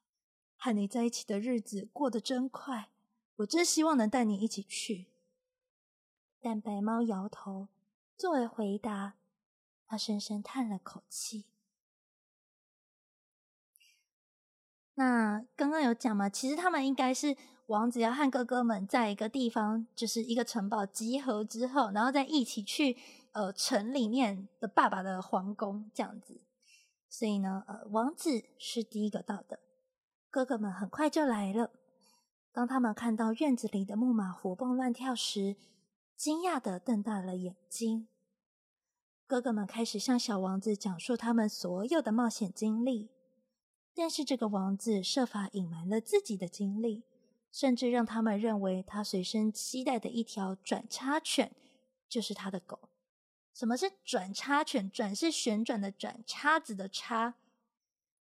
[0.55, 2.89] 和你在一起的日子过得真快，
[3.35, 5.07] 我真希望能带你一起去。”
[6.39, 7.67] 但白猫摇头，
[8.15, 9.15] 作为回答，
[9.85, 11.43] 他深深叹了口气。
[14.93, 17.35] 那刚刚有讲嘛，其实他们应该是。
[17.67, 22.97] 王子要和哥哥们在一个地方，就是一个城堡集合之后，然后再一起去
[23.31, 26.41] 呃城里面的爸爸的皇宫这样子。
[27.09, 29.59] 所以呢，呃，王子是第一个到的，
[30.29, 31.71] 哥哥们很快就来了。
[32.51, 35.55] 当他们看到院子里的木马活蹦乱跳时，
[36.17, 38.07] 惊讶的瞪大了眼睛。
[39.25, 43.09] 哥哥们开始向小王子讲述他们所有的冒险经历，
[43.95, 47.03] 但是这个王子设法隐瞒了自己的经历。
[47.53, 51.51] 甚至让他们认为他随身携带的一条转叉犬
[52.09, 52.89] 就是他的狗。
[53.53, 54.89] 什么是转叉犬？
[54.89, 57.35] 转是旋转的转，叉子的叉。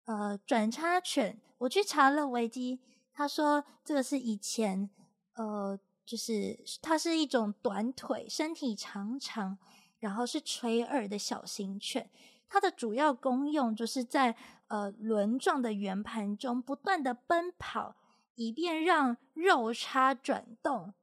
[0.07, 2.81] 呃，转叉犬，我去查了维基，
[3.15, 4.91] 他说这个是以前，
[5.35, 9.57] 呃，就是它是一种短腿、身体长长，
[10.01, 12.11] 然后是垂耳的小型犬。
[12.49, 14.35] 它的主要功用就是在
[14.67, 17.95] 呃轮状的圆盘中不断的奔跑。
[18.35, 20.95] 以便让肉叉转动，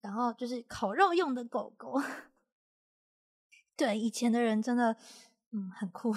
[0.00, 2.00] 然后就是烤肉用的狗狗。
[3.76, 4.96] 对，以前的人真的，
[5.52, 6.14] 嗯，很酷。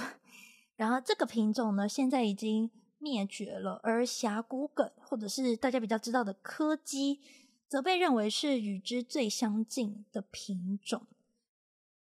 [0.75, 3.81] 然后这个品种呢，现在已经灭绝了。
[3.83, 7.19] 而峡谷梗，或者是大家比较知道的柯基，
[7.67, 11.05] 则被认为是与之最相近的品种。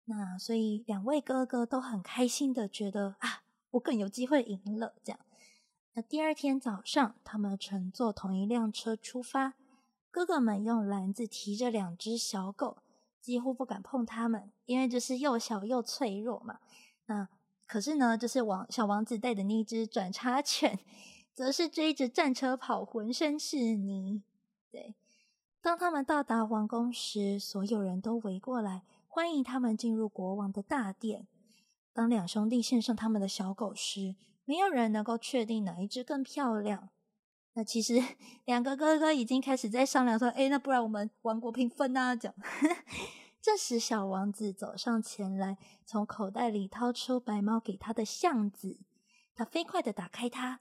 [0.04, 5.18] 那所以两位哥哥都很开心的觉得啊，我更有机会赢了，这样。
[5.94, 9.54] 那第二天早上，他们乘坐同一辆车出发。
[10.10, 12.78] 哥哥们用篮子提着两只小狗，
[13.20, 16.60] 几乎不敢碰它们，因为就是又小又脆弱嘛。
[17.06, 17.28] 那
[17.66, 20.78] 可是呢，就是王小王子带的那只转叉犬，
[21.34, 24.22] 则是追着战车跑，浑身是泥。
[24.70, 24.94] 对，
[25.60, 31.26] 当他们到达皇宫时，所有人都围过来欢迎他们进入国王的大殿。
[31.92, 36.88] 当两兄弟献上他们的小狗时，没有人能够确定哪一只更漂亮。
[37.54, 38.02] 那其实
[38.46, 42.34] 两个哥哥已经开始在商量说：“哎，那不然我们王国平分啊？”这样。
[43.40, 48.78] 这时，小王子走上前来，从口袋里掏出白猫给他的橡子，
[49.34, 50.60] 他飞快地打开它。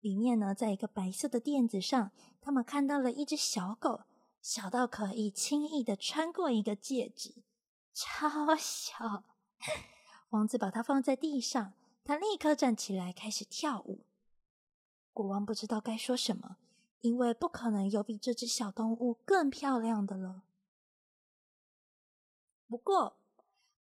[0.00, 4.02] 里面呢，在一个白色的垫子上，他们看到了一只小狗，
[4.40, 7.42] 小到可以轻易地穿过一个戒指，
[7.92, 9.24] 超小。
[10.30, 11.72] 王子把它放在地上。
[12.06, 14.06] 他立刻站起来，开始跳舞。
[15.12, 16.56] 国王不知道该说什么，
[17.00, 20.44] 因为不可能有比这只小动物更漂亮的了。
[22.68, 23.16] 不过，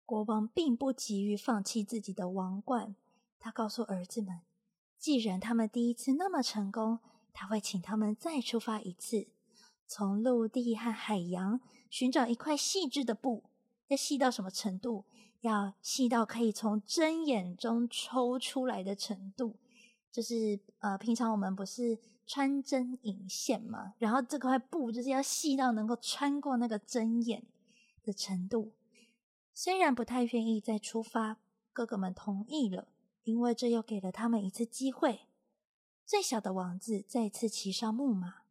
[0.06, 2.96] 国王并不急于放弃自己的王冠。
[3.38, 4.40] 他告诉儿子们，
[4.96, 7.00] 既然他们第一次那么成功，
[7.34, 9.28] 他会请他们再出发一次，
[9.86, 11.60] 从陆地和海洋
[11.90, 13.44] 寻找一块细致的布。
[13.88, 15.04] 要细到什么程度？
[15.44, 19.56] 要细到可以从针眼中抽出来的程度。
[20.10, 27.44] 就是呃，平常我们不是穿针引线嘛，然后这块布就是要细到能够穿过那个针眼
[28.02, 28.72] 的程度。
[29.52, 31.38] 虽然不太愿意再出发，
[31.72, 32.88] 哥哥们同意了，
[33.24, 35.22] 因为这又给了他们一次机会。
[36.06, 38.42] 最小的王子再次骑上木马，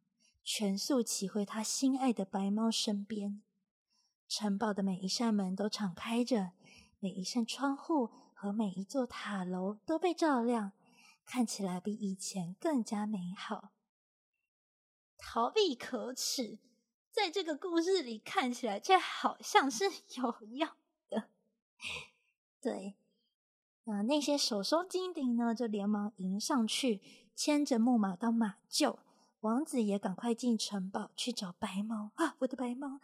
[0.42, 3.40] 全速骑回他心爱的白猫身边。
[4.28, 6.50] 城堡的每一扇门都敞开着，
[7.04, 10.72] 每一扇窗户和每一座塔楼都被照亮。
[11.26, 13.72] 看起来比以前更加美好。
[15.18, 16.58] 逃避可耻，
[17.12, 19.84] 在这个故事里看起来却好像是
[20.16, 20.66] 有用
[21.10, 21.28] 的。
[22.62, 22.96] 对，
[23.84, 27.02] 那那些手收精灵呢，就连忙迎上去，
[27.36, 28.96] 牵着木马到马厩。
[29.40, 32.98] 王子也赶快进城堡去找白猫啊，我的白猫！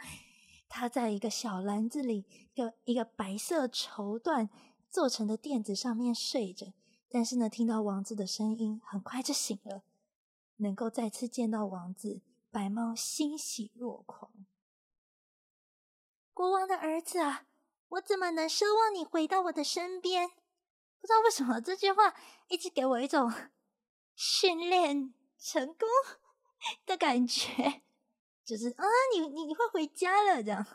[0.71, 4.49] 他在一个小篮子里，一个一个白色绸缎
[4.89, 6.73] 做成的垫子上面睡着。
[7.11, 9.83] 但是呢，听到王子的声音，很快就醒了。
[10.59, 14.31] 能够再次见到王子，白猫欣喜若狂。
[16.33, 17.47] 国王的儿子啊，
[17.89, 20.29] 我怎么能奢望你回到我的身边？
[21.01, 22.15] 不知道为什么这句话
[22.49, 23.33] 一直给我一种
[24.15, 25.89] 训练成功
[26.87, 27.83] 的感觉，
[28.45, 30.67] 就是啊，你你你会回家了这样。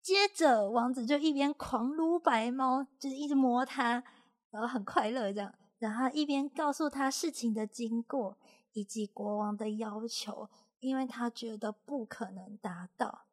[0.00, 4.02] 接着，王子就一边狂撸白猫，就是一直摸它。
[4.50, 8.36] 然后很快乐，这样，然后一边告诉他事情的经过
[8.72, 13.26] 以及国王的要求，因为他觉得不可能达到。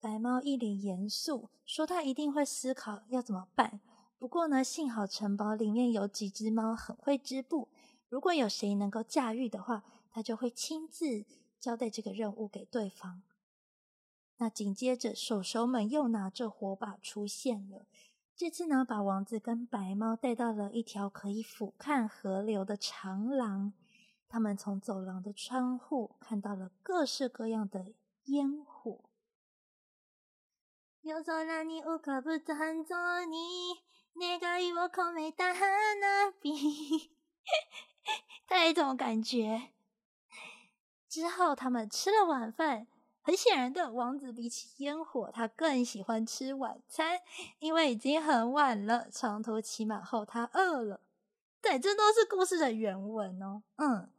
[0.00, 3.80] 白猫一脸严肃，说他一定会思考要怎么办。
[4.18, 7.68] 不过呢，幸好城堡里面有几只猫很会织布，
[8.08, 11.26] 如果有谁能够驾驭的话，他就会亲自
[11.62, 13.22] 交代这个任务给对方。
[14.38, 17.86] 那紧接着，手手们又拿着火把出现了。
[18.34, 23.72] 这次呢，把王子跟白猫带到了一条可以俯瞰河流的长廊。
[24.28, 27.92] 他们从走廊的窗户看到了各式各样的
[28.24, 29.04] 烟火。
[38.48, 39.72] 带一 种感觉。
[41.12, 42.86] 之后，他们吃了晚饭。
[43.20, 47.20] 很显然的，王子比起烟火，他更喜欢吃晚餐，
[47.58, 49.10] 因为已经很晚了。
[49.10, 51.02] 长途骑马后，他饿了。
[51.60, 53.62] 对，这都是故事的原文哦。
[53.76, 54.10] 嗯，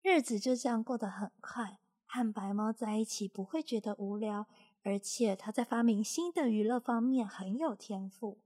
[0.00, 4.46] 日子就这样过得很快，和白猫在一起不会觉得无聊，
[4.82, 8.40] 而且他在发明新的娱乐方面很有天赋。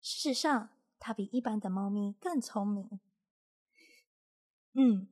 [0.00, 2.98] 事实上，他比一般的猫咪更聪明。
[4.72, 5.06] 嗯，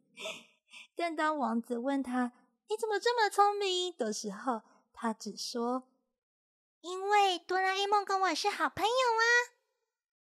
[0.96, 2.32] 但当王子问他，
[2.68, 5.88] 你怎么这么聪明的时候，他只说
[6.82, 9.24] ：“因为哆啦 A 梦跟我是好朋友啊。”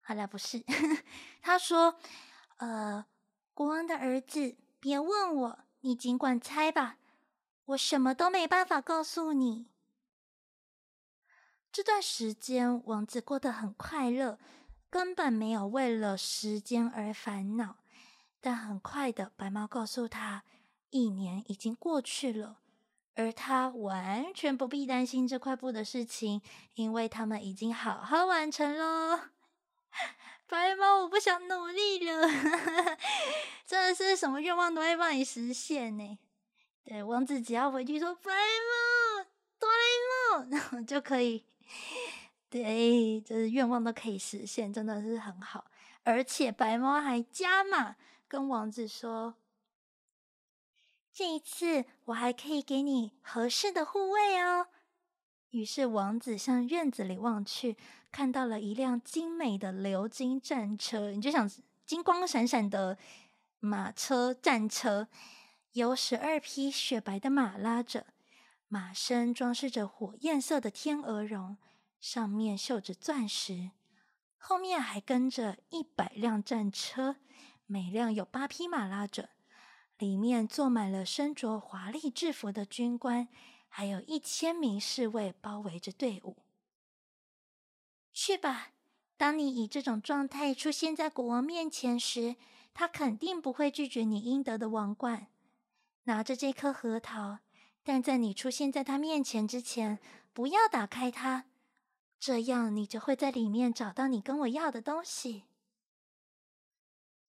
[0.02, 0.64] 好了，不是，
[1.42, 2.00] 他说
[2.58, 3.06] ：“呃，
[3.54, 6.98] 国王的儿子，别问我，你尽管猜吧，
[7.66, 9.70] 我什么都没办法告诉你。”
[11.72, 14.40] 这段时间，王子过得很快乐，
[14.90, 17.78] 根本没有为了时间而烦恼。
[18.42, 20.44] 但很快的，白猫告诉他。
[20.92, 22.60] 一年已经过去了，
[23.16, 26.42] 而他完全不必担心这块布的事情，
[26.76, 29.32] 因为他们已经好好完成了。
[30.48, 32.28] 白猫，我不想努力了，
[33.66, 36.20] 真的是什么愿望都会帮你实现呢。
[36.84, 39.26] 对，王子只要回去说“白猫，
[39.58, 41.46] 哆啦 A 梦”，然后就可以，
[42.50, 45.66] 对，就是愿望都可以实现，真的是很好。
[46.04, 47.96] 而且白猫还加码
[48.28, 49.36] 跟王子说。
[51.14, 54.68] 这一次，我还可以给你合适的护卫哦。
[55.50, 57.76] 于是，王子向院子里望去，
[58.12, 61.12] 看到了一辆精美的鎏金战车。
[61.12, 61.50] 你就想，
[61.86, 62.98] 金光闪闪的
[63.60, 65.10] 马车、战车，
[65.74, 68.08] 由十二匹雪白的马拉着，
[68.70, 71.58] 马身装饰着火焰色的天鹅绒，
[72.00, 73.72] 上面绣着钻石。
[74.38, 77.18] 后面还跟着一百辆战车，
[77.66, 79.30] 每辆有八匹马拉着。
[80.02, 83.28] 里面坐满了身着华丽制服的军官，
[83.70, 86.38] 还有一千名侍卫包围着队伍。
[88.12, 88.72] 去吧，
[89.16, 92.36] 当你以这种状态出现在国王面前时，
[92.74, 95.28] 他肯定不会拒绝你应得的王冠。
[96.06, 97.38] 拿着这颗核桃，
[97.84, 100.00] 但在你出现在他面前之前，
[100.34, 101.46] 不要打开它，
[102.20, 105.44] 这样你就会在里面找到你跟我要的东西。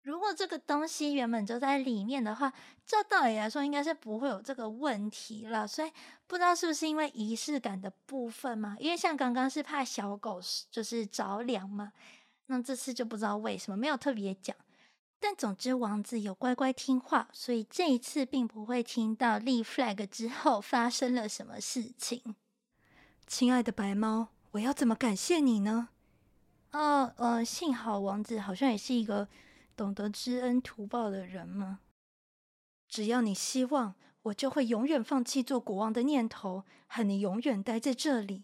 [0.09, 2.51] 如果这个东西原本就在里面的话，
[2.83, 5.67] 照道理来说应该是不会有这个问题了。
[5.67, 5.91] 所以
[6.25, 8.75] 不知道是不是因为仪式感的部分嘛？
[8.79, 10.41] 因为像刚刚是怕小狗
[10.71, 11.93] 就是着凉嘛，
[12.47, 14.55] 那这次就不知道为什么没有特别讲。
[15.19, 22.35] 但总之王子有乖乖听话，所以这一次并不会听到立 flag 之后发生了什么事情。
[23.27, 25.89] 亲爱的白猫，我要怎么感谢你呢？
[26.71, 29.27] 哦，呃，幸好王子好像也是一个
[29.79, 31.79] 懂得知恩图报的人吗。
[32.89, 38.43] 只要你希望，我就会永远放弃做国王的念头，和你永远待在这里。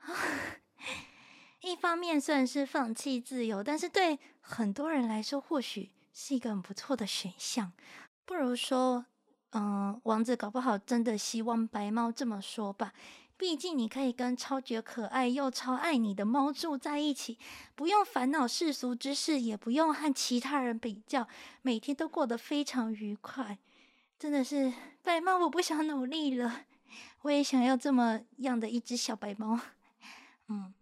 [1.62, 7.72] 一方面虽然是放弃自由，但是对很多人来说，或许是一个很不错的选项。
[8.24, 9.06] 不如说，
[9.50, 12.92] 嗯、王子搞不好真的希望白猫这么说吧。
[13.42, 17.36] 毕竟你可以跟超级可爱又超爱你的猫住在一起，
[17.74, 21.26] 不用烦恼世俗之事，也不用和其他人比较，
[21.60, 23.58] 每天都过得非常愉快。
[24.16, 24.72] 真的是
[25.02, 26.66] 白猫，我不想努力了，
[27.22, 29.58] 我也想要这么样的一只小白猫。
[30.46, 30.72] 嗯，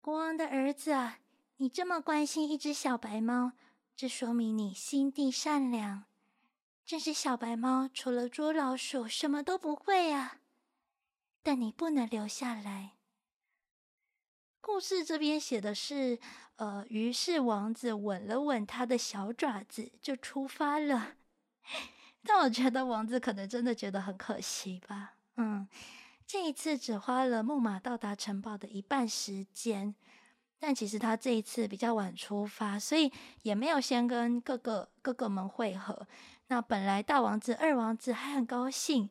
[0.00, 1.18] 国王的儿子啊，
[1.58, 3.52] 你这么关心一只小白猫，
[3.94, 6.04] 这说明你心地善良。
[6.86, 10.38] 这只小白猫除了捉老鼠，什么都不会啊。
[11.48, 12.90] 但你不能留下来。
[14.60, 16.18] 故事这边写的是，
[16.56, 21.14] 呃，于是王子吻了吻他的小爪子，就出发了。
[22.22, 25.14] 但我觉得王子可能真的觉得很可惜吧。
[25.36, 25.66] 嗯，
[26.26, 29.94] 这一次只花了木马到达城堡的一半时间，
[30.58, 36.06] 但其实他这一次比较晚出发，所以也没有先跟哥哥哥哥们会合。
[36.48, 39.08] 那本来大王子、二王子还很高兴。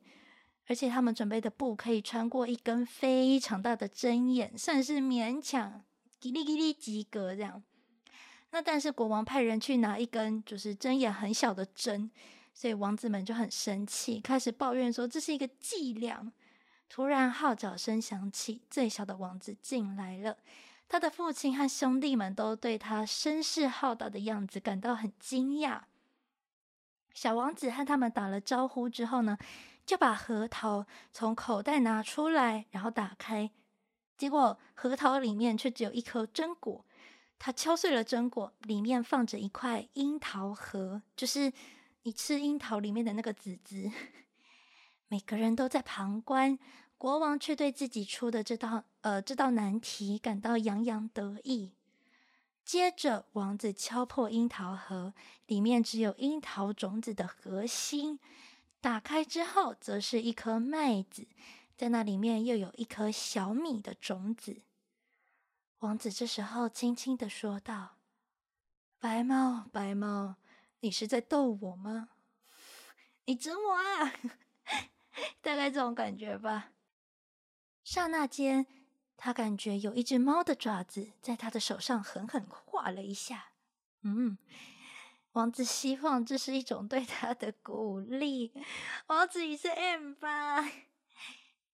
[0.68, 5.84] 而且他们准备的布可以穿过一根非常大的针眼，算是勉强
[6.22, 7.64] 叽哩叽哩及格这样。
[8.52, 12.10] 那但是国王派人去拿一根就是针眼很小的针，
[12.54, 16.32] 所以王子们就很生气，开始抱怨说这是一个伎俩。
[16.90, 20.38] 突然号角声响起，最小的王子进来了。
[20.88, 25.82] 他的父亲和兄弟们都对他声势浩大的样子感到很惊讶。
[27.14, 29.38] 小王子和他们打了招呼之后呢，
[29.88, 33.50] 就把核桃从口袋拿出来，然后打开，
[34.18, 36.86] 结果核桃里面却只有一颗榛果。
[37.40, 41.54] 他敲碎了榛果，里面放着一块樱桃核，就是
[42.04, 43.90] 你吃樱桃里面的那个籽籽。
[45.08, 46.60] 每个人都在旁观，
[46.98, 51.72] 国王却对自己出的这道呃这道难题感到洋洋得意。
[52.66, 55.14] 接着，王子敲破樱桃核，
[55.46, 58.20] 里面只有樱桃种子的核心。
[58.88, 61.28] 打开之后，则是一颗麦子，
[61.76, 64.62] 在那里面又有一颗小米的种子。
[65.80, 67.98] 王子这时候轻轻的说道
[68.98, 70.38] ：“白猫，白猫，
[70.80, 72.12] 你是在逗我吗？
[73.26, 74.14] 你整我啊！
[75.44, 76.72] 大概这种感觉吧。”
[77.84, 78.68] 刹那间，
[79.18, 83.52] 他感觉有一只猫的爪子在他的手上狠狠划了一下。
[84.04, 84.38] 嗯。
[85.34, 88.52] 王子希望这是一种对他的鼓励。
[89.08, 90.68] 王子也是 M 吧？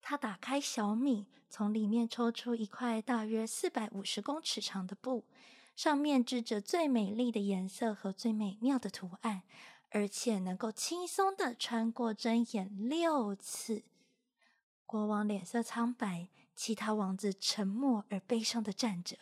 [0.01, 5.23] 他打开小米，从里面抽出一块大约四百五十公尺长的布，
[5.75, 9.43] 上面织着最美丽的颜色和最美妙的图案，
[9.91, 13.83] 而且能够轻松地穿过针眼六次。
[14.85, 19.17] 国王脸色苍白，其他王子沉默而悲伤地站着，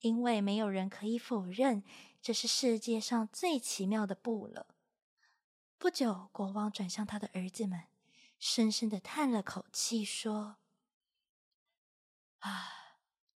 [0.00, 1.84] 因为没有人可以否认。
[2.26, 4.66] 这是世界上最奇妙的布了。
[5.78, 7.84] 不久，国王转向他的儿子们，
[8.36, 10.56] 深深的叹了口气，说
[12.42, 12.96] ：“啊，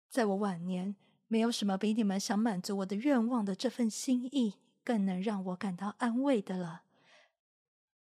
[0.08, 0.96] 在我晚年，
[1.28, 6.84] 没有什么比你们想满足我的愿望的这份心意更能让我感到安慰的了。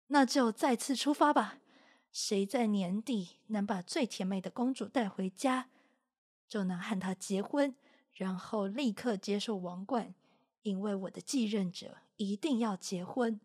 [0.08, 1.58] 那就再次出发吧。
[2.14, 5.68] 谁在年底能把最甜美的公主带回家，
[6.48, 7.76] 就能和她结婚，
[8.14, 10.16] 然后立刻接受王冠。”
[10.68, 13.39] 因为我的继任者一定要结婚。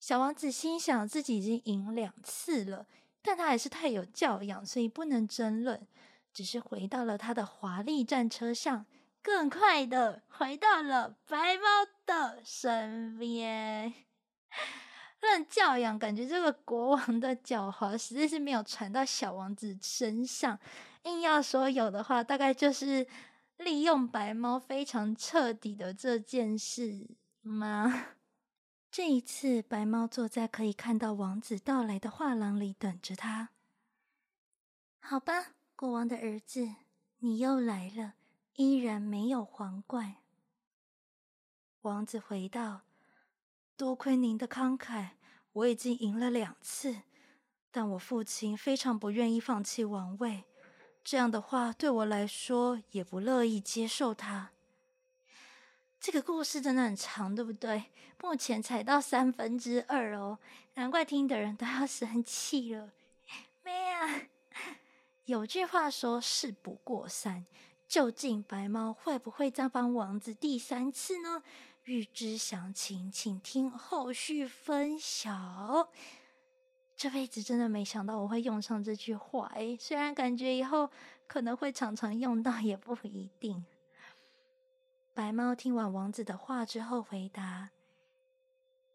[0.00, 2.88] 小王子心想自己已经赢两次了，
[3.22, 5.86] 但他还是太有教养，所以不能争论，
[6.32, 8.86] 只是回到了他的华丽战车上，
[9.22, 11.62] 更快的回到了白猫
[12.04, 13.94] 的身边。
[15.22, 20.58] 论教养，感觉这个国王的狡猾实在是没有传到小王子身上。
[21.04, 23.06] 硬要说有的话，大概就是。
[23.56, 28.06] 利用白猫非常彻底的这件事吗？
[28.90, 33.50] 这一次，白猫坐在可以看到王子到来的画廊里等着他。
[35.00, 36.74] 好吧，国王的儿子，
[37.18, 38.14] 你又来了，
[38.54, 40.16] 依然没有皇冠。
[41.82, 42.82] 王子回道
[43.76, 45.10] ：“多亏您的慷慨，
[45.52, 47.02] 我已经赢了两次，
[47.70, 50.44] 但我父亲非常不愿意放弃王位。
[51.04, 54.50] 这样的话，对我来说也不乐意接受他。”
[56.00, 57.84] 这个故事真的很长，对不对？
[58.22, 60.38] 目前才到三分之二哦，
[60.74, 62.90] 难怪听的人都要生气了。
[63.62, 64.22] 没啊，
[65.26, 67.44] 有句话说“事不过三”，
[67.86, 71.42] 究竟白猫会不会再帮王子第三次呢？
[71.84, 75.90] 欲知详情，请听后续分晓。
[76.96, 80.90] 这辈子真的没想到我会用上这句话，诶，虽然感觉以后
[81.26, 83.64] 可能会常常用到，也不一定。
[85.12, 87.70] 白猫听完王子的话之后，回答：“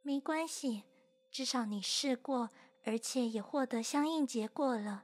[0.02, 0.84] 没关系，
[1.32, 2.50] 至少你试过。”
[2.86, 5.04] 而且也获得相应结果了。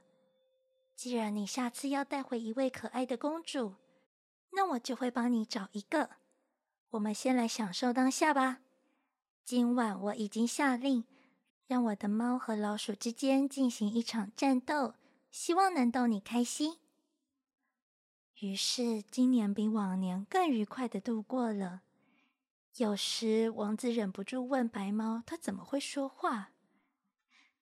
[0.96, 3.74] 既然你下次要带回一位可爱的公主，
[4.50, 6.08] 那我就会帮你找一个。
[6.90, 8.60] 我们先来享受当下吧。
[9.44, 11.04] 今晚我已经下令，
[11.66, 14.94] 让我的猫和老鼠之间进行一场战斗，
[15.30, 16.78] 希望能逗你开心。
[18.40, 21.82] 于是，今年比往年更愉快的度过了。
[22.76, 26.52] 有时，王子忍不住问白猫：“他怎么会说话？”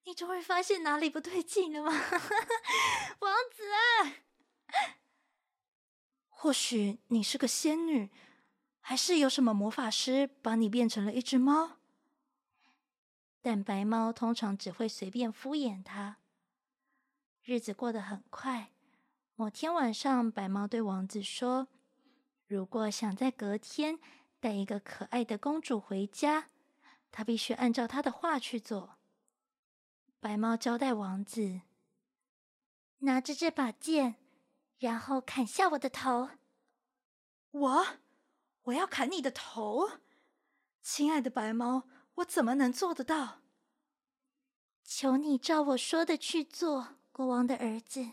[0.04, 1.90] 你终于发现哪里不对劲了吗，
[3.20, 3.62] 王子？
[6.28, 8.10] 或许你是个仙女，
[8.80, 11.78] 还是有什么魔法师把你变成了一只猫？
[13.44, 16.16] 但白猫通常只会随便敷衍他。
[17.42, 18.72] 日子过得很快，
[19.34, 21.68] 某天晚上，白猫对王子说
[22.48, 23.98] ：“如果想在隔天
[24.40, 26.48] 带一个可爱的公主回家，
[27.12, 28.96] 他必须按照他的话去做。”
[30.18, 31.60] 白猫交代王子
[33.00, 34.14] ：“拿着这把剑，
[34.78, 36.30] 然后砍下我的头。
[37.52, 37.86] ”“我，
[38.62, 40.00] 我要砍你的头？
[40.80, 41.86] 亲爱的白猫，
[42.16, 43.40] 我怎么能做得到
[44.84, 48.06] ？”“求你照我说的去做，国王的儿子。”“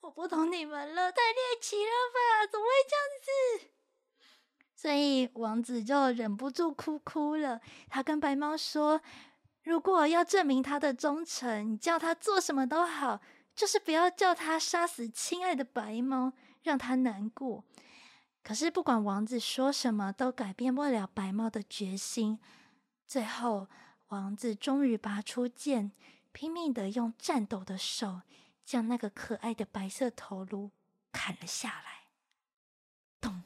[0.00, 2.46] 我不懂你们了，太猎奇了吧？
[2.50, 3.70] 怎么会这样子？”
[4.74, 7.60] 所以王子就忍不住哭哭了。
[7.88, 9.00] 他跟白猫说。
[9.62, 13.20] 如果要证明他的忠诚，你叫他做什么都好，
[13.52, 17.64] 就是不要叫他杀死亲爱的白猫，让他难过。
[18.44, 22.38] 可是不管王子说什么，都改变不了白猫的决心。
[23.06, 23.68] 最后，
[24.08, 25.92] 王子终于拔出剑，
[26.32, 28.22] 拼命的用颤抖的手，
[28.64, 30.70] 将那个可爱的白色头颅
[31.12, 32.08] 砍了下来。
[33.20, 33.42] 咚！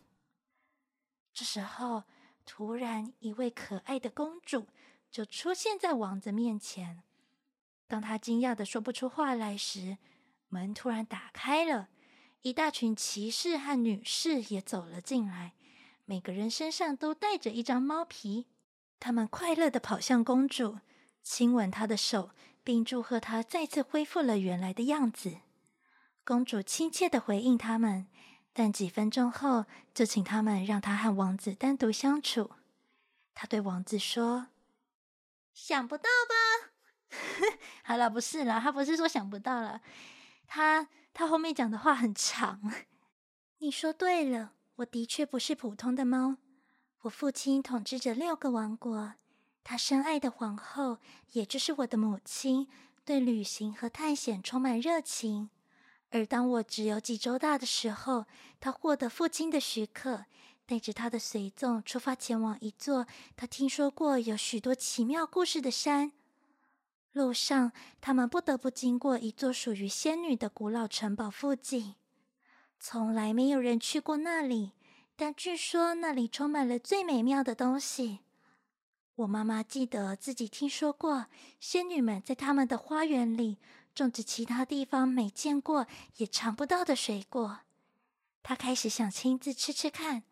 [1.32, 2.04] 这时候，
[2.44, 4.66] 突然一位可爱的公主。
[5.10, 7.02] 就出现在王子面前。
[7.88, 9.98] 当他惊讶的说不出话来时，
[10.46, 11.88] 门突然打开了，
[12.42, 15.54] 一大群骑士和女士也走了进来，
[16.04, 18.46] 每个人身上都带着一张猫皮。
[19.00, 20.78] 他们快乐的跑向公主，
[21.22, 22.30] 亲吻她的手，
[22.62, 25.38] 并祝贺她再次恢复了原来的样子。
[26.22, 28.06] 公主亲切的回应他们，
[28.52, 32.50] 但几分钟后就请他们让她和王子单独相处。
[33.34, 34.48] 她对王子说。
[35.54, 36.70] 想不到吧？
[37.82, 39.80] 好了，不是了，他不是说想不到了，
[40.46, 42.60] 他他后面讲的话很长。
[43.58, 46.36] 你说对了，我的确不是普通的猫。
[47.02, 49.14] 我父亲统治着六个王国，
[49.64, 50.98] 他深爱的皇后，
[51.32, 52.68] 也就是我的母亲，
[53.06, 55.48] 对旅行和探险充满热情。
[56.10, 58.26] 而当我只有几周大的时候，
[58.60, 60.26] 他获得父亲的许可。
[60.66, 66.12] 带着他的随从出发，前往一座他听说过有许多奇妙故事的山。
[67.12, 71.96] 路上，他们不得不经过一座属于仙女的古老城堡附近。
[72.78, 74.70] 从来没有人去过那里，
[75.20, 78.20] 但据说那里充满了最美妙的东西。
[79.16, 81.26] 我妈妈记得自己听说过，
[81.60, 83.58] 仙女们在他们的花园里
[83.94, 87.58] 种植其他地方没见过也尝不到的水果。
[88.42, 90.22] 她开始想亲自吃吃看。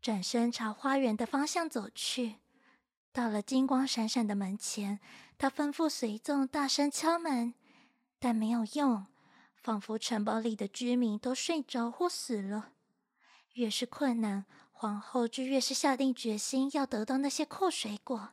[0.00, 2.36] 转身朝花园的方向走去，
[3.12, 5.00] 到了金光闪闪的门前，
[5.38, 7.52] 她吩咐随从大声敲门，
[8.20, 9.06] 但没有用，
[9.56, 12.74] 仿佛城堡里的居民都睡着或死了。
[13.60, 18.30] 越是困难，皇后就越是下定决心要得到那些酷水果。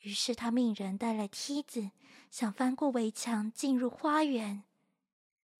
[0.00, 1.90] 于是他命人带来梯子，
[2.30, 4.64] 想翻过围墙进入花园。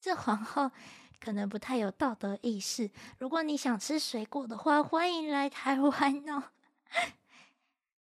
[0.00, 0.70] 这皇后。
[1.18, 2.90] 可能不太有道德意识。
[3.18, 6.50] 如果你想吃水果的话，欢迎来台湾哦。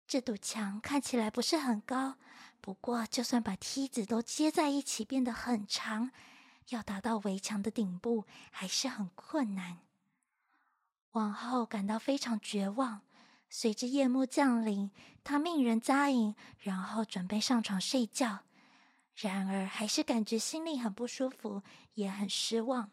[0.07, 2.15] 这堵墙看起来不是很高，
[2.59, 6.09] 不过就算把梯子都接在一起，变得很长，
[6.69, 9.77] 要达到围墙的顶部还是很困难。
[11.13, 13.01] 王后感到非常绝望，
[13.49, 14.89] 随着夜幕降临，
[15.23, 18.39] 他命人扎营，然后准备上床睡觉。
[19.15, 21.61] 然而，还是感觉心里很不舒服，
[21.93, 22.89] 也很失望。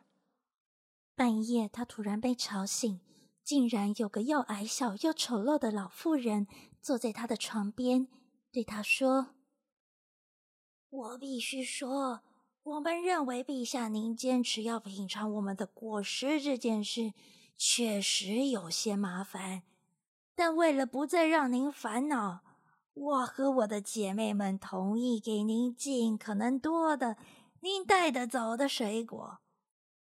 [1.15, 3.01] 半夜，他突然被吵醒，
[3.43, 6.47] 竟然有个又矮小又丑陋的老妇人
[6.83, 8.07] 坐在他的床边，
[8.53, 9.29] 对他说
[10.91, 12.21] ：“我必须说，
[12.65, 17.15] 我们认为陛下您坚持要品尝我们的果实这件事，
[17.63, 19.65] 确实有些麻烦。
[20.35, 22.41] 但为了不再让您烦恼。”
[22.93, 27.17] 我和我的姐妹们同意给您尽可能多的
[27.61, 29.39] 您带得走的水果，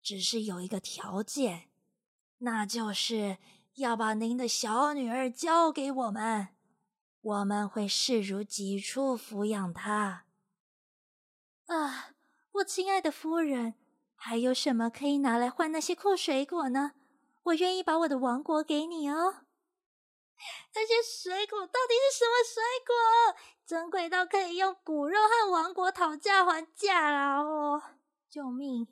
[0.01, 1.69] 只是有一个条件，
[2.39, 3.37] 那就是
[3.75, 6.47] 要把您的小女儿交给我们，
[7.21, 10.23] 我们会视如己出抚养她。
[11.65, 12.11] 啊，
[12.53, 13.75] 我亲爱的夫人，
[14.15, 16.93] 还有什么可以拿来换那些酷水果呢？
[17.49, 19.45] 我愿意把我的王国给你哦。
[20.73, 22.93] 那些水果到底是什么水果？
[23.65, 27.81] 珍贵到可以用骨肉和王国讨价还价了哦！
[28.29, 28.87] 救命！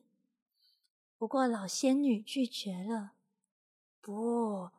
[1.17, 3.13] 不过老仙女拒绝了。
[4.01, 4.69] 不，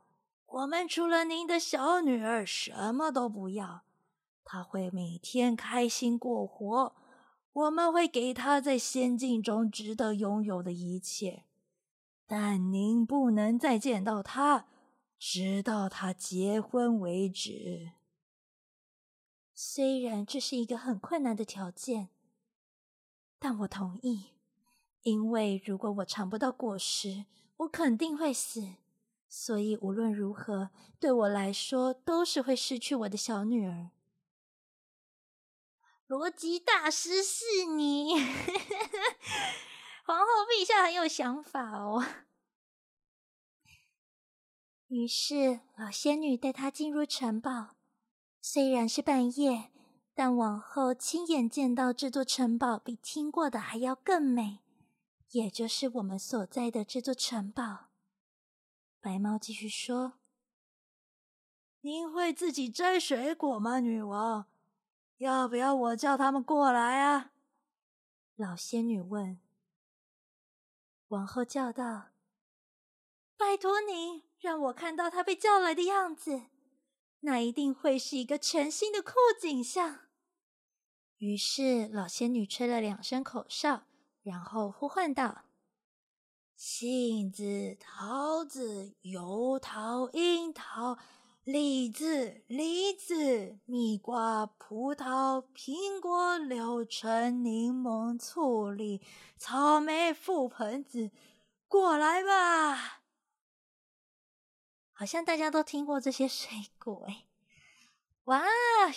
[0.47, 3.83] 我们除了您的小女儿，什么都不要。
[4.45, 6.95] 她会每天开心过活，
[7.53, 11.45] 我们会给她在仙境中值得拥有的一切。
[12.29, 14.67] 但您不能再见到他。
[15.19, 17.91] 直到他结婚为止。
[19.53, 22.11] 虽然这是一个很困难的条件，
[23.41, 24.35] 但我同意，
[25.03, 27.25] 因为如果我尝不到果实，
[27.57, 28.75] 我肯定会死。
[29.29, 30.71] 所以无论如何，
[31.01, 33.91] 对我来说都是会失去我的小女儿。
[36.07, 38.15] 逻辑大师是你，
[40.09, 42.03] 皇后陛下很有想法哦。
[44.87, 47.77] 于是，老仙女带她进入城堡。
[48.41, 49.71] 虽然是半夜，
[50.15, 54.61] 但王后亲眼见到这座城堡比听过的还要更美，
[55.33, 57.89] 也就是我们所在的这座城堡。
[59.03, 60.15] 白猫继续说
[61.85, 64.47] ：“您会自己摘水果吗，女王？
[65.19, 67.33] 要不要我叫他们过来啊？”
[68.37, 69.39] 老仙女问。
[71.09, 72.11] 王后叫道
[73.37, 76.43] ：“拜托您。”让我看到他被叫来的样子，
[77.21, 80.07] 那一定会是一个全新的酷景象。
[81.17, 83.83] 于是老仙女吹了两声口哨，
[84.23, 85.47] 然后呼唤道
[86.55, 90.97] ：“杏子、桃子、油桃、樱桃、
[91.51, 99.01] 李子、梨子、蜜瓜、葡萄、苹果、柳橙、柠檬、醋栗、
[99.39, 101.11] 草莓、覆盆子，
[101.67, 103.01] 过来吧！”
[104.93, 107.25] 好像大家都听过这些水果诶，
[108.25, 108.45] 哇！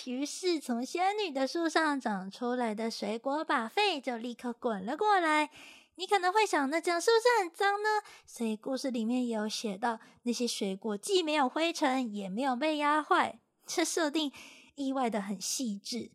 [0.04, 5.48] 于是从仙女的树上长出来的水果把费就立刻滚了过来。
[5.96, 7.88] 你可能会想，那这样是不是很脏呢？
[8.26, 13.40] 所以故事里面也有写到，那些水果既没有灰尘，也没有被压坏。
[13.66, 14.32] 这设定
[14.74, 16.10] 意外的很细致。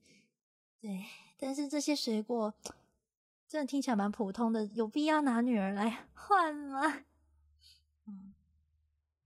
[0.82, 1.06] 对，
[1.38, 2.54] 但是这些水果
[3.48, 7.04] 真的听起来蛮普通的，有必要拿女儿来换吗？
[8.08, 8.34] 嗯。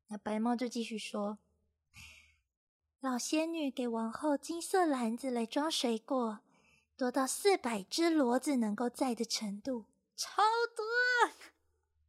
[0.07, 1.39] 那白猫就继续说
[2.99, 6.41] ：“老仙女给王后金色篮子来装水果，
[6.97, 9.85] 多到四百只骡子能够载的程度，
[10.21, 10.43] 超
[10.75, 10.85] 多。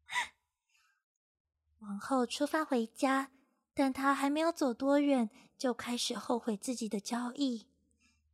[1.80, 3.30] ”王后出发回家，
[3.72, 7.66] 但她还没有走多远，就开始后悔自己的交易。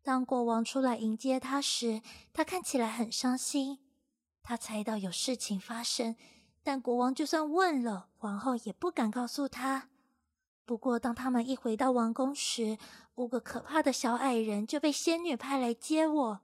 [0.02, 2.02] 当国王出来迎接她时，
[2.32, 3.78] 她看起来很伤心。
[4.42, 6.16] 她猜到有事情发生。
[6.64, 9.88] 但国王就算问了，王后也不敢告诉他。
[10.66, 12.76] 不过，当他们一回到王宫时，
[13.14, 16.40] 五个可怕的小矮人就被仙女派来接我。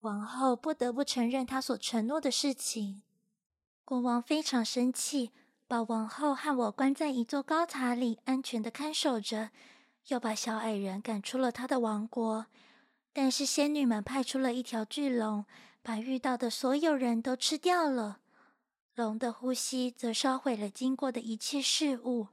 [0.00, 3.02] 王后不得不承认她所承诺的事情。
[3.84, 5.32] 国王非常生气，
[5.66, 9.50] 把王后和我关在一座高塔里，安全的看守着，
[10.08, 12.46] 又把小矮人赶出了他的王国。
[13.12, 15.44] 但是仙女们派出了一条巨龙，
[15.82, 18.20] 把遇到的所有人都吃掉了。
[18.94, 22.28] 龙的呼吸则烧毁了经过的一切事物。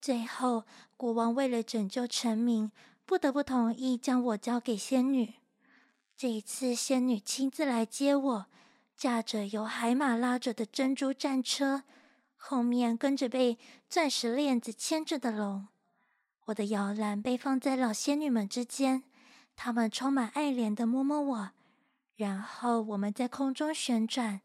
[0.00, 0.64] 最后，
[0.96, 2.72] 国王为了拯救臣民，
[3.04, 5.34] 不得不同意将我交给仙女。
[6.22, 8.46] 这一次，仙女亲自来接我，
[8.96, 11.82] 驾着由海马拉着的珍珠战车，
[12.36, 13.58] 后面跟着被
[13.88, 15.66] 钻石链子牵着的龙。
[16.44, 19.02] 我的摇篮被放在老仙女们之间，
[19.56, 21.50] 她们充满爱怜的摸摸我，
[22.14, 24.42] 然后我们在空中旋转。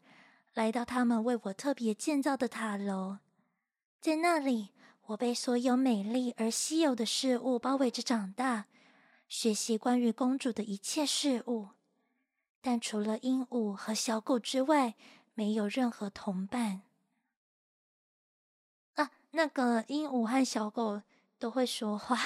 [0.54, 3.18] 来到他们为我特别建造的塔楼，
[4.00, 4.70] 在那里，
[5.06, 8.66] 我被所有美丽而稀有的事物包围着长大，
[9.28, 11.70] 学习关于公主的一切事物。
[12.60, 14.94] 但除了鹦鹉和小狗之外，
[15.34, 16.82] 没有任何同伴。
[18.94, 21.02] 啊，那个鹦鹉和小狗
[21.38, 22.18] 都会说话，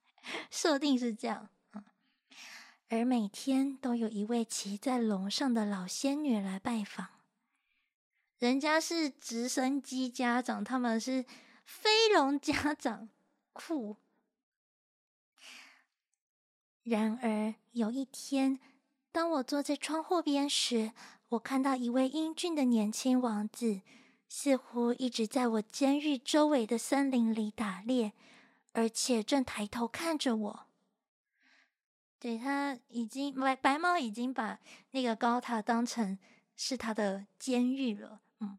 [0.50, 1.48] 设定是这样。
[2.90, 7.06] 而每天都有一位骑在龙上的老仙女来拜访。
[8.38, 11.24] 人家是直升机家长，他们是
[11.64, 13.08] 飞龙家长，
[13.52, 13.96] 酷。
[16.88, 18.58] 然而有一天，
[19.12, 20.92] 当我坐在窗户边时，
[21.30, 23.82] 我看到一位英俊的年轻王子，
[24.28, 28.12] 似乎一直在我监狱周围的森林里打猎，
[28.72, 30.66] 而且正抬头看着我。
[32.18, 34.58] 对，他已经白白猫已经把
[34.90, 36.18] 那个高塔当成
[36.56, 38.20] 是他的监狱了。
[38.40, 38.58] 嗯，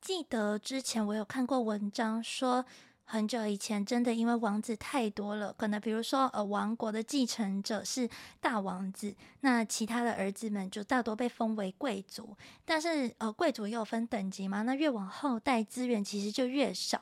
[0.00, 2.66] 记得之前我有看过文章说，
[3.10, 8.06] 很久以前真的因为王子太多了，可能比如说呃王国的继承者是
[8.38, 12.36] 大王子，那其他的儿子们就大多被封为贵族。
[12.66, 17.00] 但是呃贵族又分等级嘛，那越往后代资源其实就越少。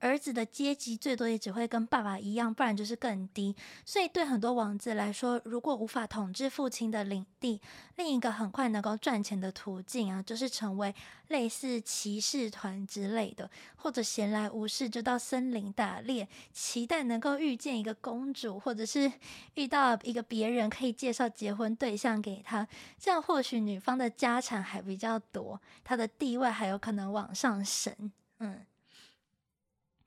[0.00, 3.54] 儿子的阶级最多也只会跟爸爸一样，不然就是更低。
[3.84, 7.60] 所以对很多王子来说，如果无法统治父亲的领地，
[7.96, 10.94] 另一个很快能够赚钱的途径啊，就是成为
[11.28, 19.12] 类似骑士团之类的，或者闲来无事就到森林打猎，期待能够遇见一个公主，或者是
[19.54, 22.66] 遇到一个别人可以介绍结婚对象给他。
[22.98, 28.10] 这样或许女方的家产还比较多，她的地位还有可能往上升。
[28.38, 28.64] 嗯。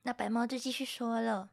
[0.04, 1.50] 那白猫就继续说了：“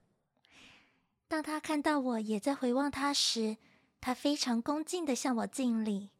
[1.28, 3.58] 当他看到我也在回望他时，
[3.99, 6.12] 他非常恭敬地向我敬礼。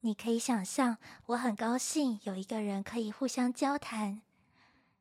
[0.00, 4.22] 你可以想象，我很高兴有一个人可以互相交谈。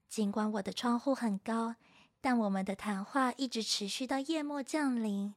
[0.10, 1.76] 尽管我的窗户很高，
[2.22, 5.36] 但我们的谈话一直持续到夜幕降临。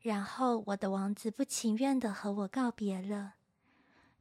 [0.00, 3.36] 然后我的王子不情愿地和我告别了，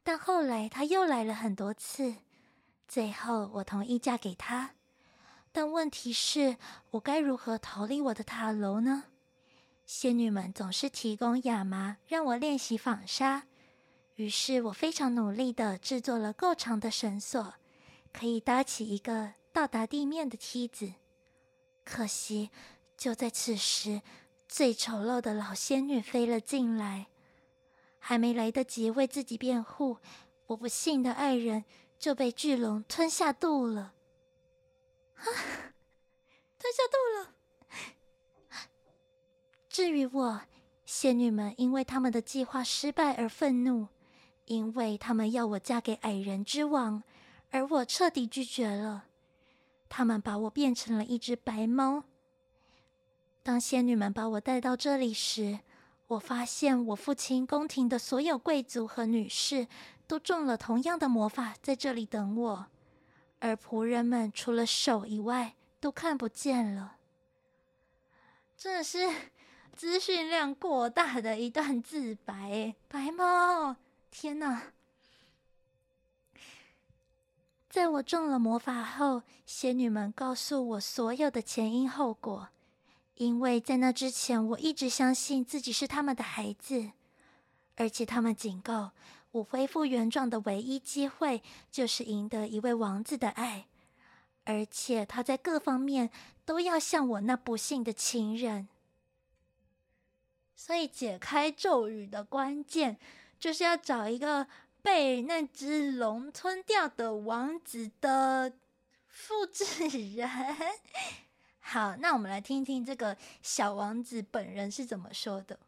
[0.04, 2.16] 但后来他又来了很多次。
[2.88, 4.72] 最后，我同意嫁给他。”
[5.56, 6.58] 但问题是，
[6.92, 9.06] 我该如何逃离我的塔楼呢？
[9.86, 13.48] 仙女们总是提供亚麻让我练习纺纱，
[14.16, 17.54] 于是我非常努力地制作了够长的绳索，
[18.12, 20.92] 可以搭起一个到达地面的梯子。
[21.86, 22.50] 可惜，
[22.98, 24.02] 就在此时，
[24.50, 27.08] 最丑陋的老仙女飞了进来，
[27.98, 30.00] 还没来得及为自己辩护，
[30.48, 31.64] 我不幸的爱人
[31.98, 33.94] 就被巨龙吞下肚了。
[35.16, 35.24] 啊！
[36.58, 37.36] 吞下肚了。
[39.70, 40.42] 至于我，
[40.86, 43.88] 仙女们因为他们的计划失败而愤怒，
[44.46, 47.04] 因为他们要我嫁给矮人之王，
[47.52, 49.06] 而我彻底拒绝了。
[49.90, 52.04] 他们把我变成了一只白猫。
[53.44, 55.60] 当仙女们把我带到这里时，
[56.08, 59.68] 我发现我父亲宫廷的所有贵族和女士
[60.08, 62.68] 都中了同样的魔法，在这里等我。
[63.46, 66.98] 而仆人们除了手以外都看不见了，
[68.58, 69.08] 真的是
[69.72, 72.74] 资讯量过大的一段自白。
[72.88, 73.76] 白猫，
[74.10, 74.72] 天哪！
[77.70, 82.50] 在我中了魔法后，仙女们告诉我所有的前因后果，
[83.14, 86.94] 因为在那之前我一直相信自己是他们的孩子，
[87.76, 88.94] 而且他们警告。
[89.36, 93.68] 我恢复原状的唯一机会，就是赢得一位王子的爱，
[94.46, 96.10] 而且他在各方面
[96.46, 98.70] 都要像我那不幸的情人。
[100.56, 102.98] 所以解开咒语的关键，
[103.38, 104.48] 就是要找一个
[104.82, 108.54] 被那只龙吞掉的王子的
[109.06, 110.30] 复制人。
[111.60, 115.60] 好，那我们来听听这个小王子本人是怎么说的。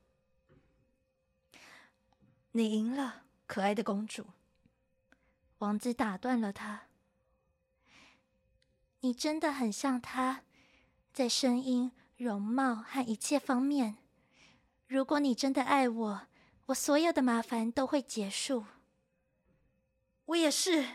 [2.52, 3.27] 你赢了。
[3.48, 4.28] 可爱的公主，
[5.60, 6.84] 王子打断了她。
[9.00, 10.44] 你真的很像她，
[11.14, 13.98] 在声音、容貌和一切方面。
[14.86, 16.28] 如果你真的爱我，
[16.68, 18.66] 我所有的麻烦都会结束。
[20.26, 20.86] 我也是，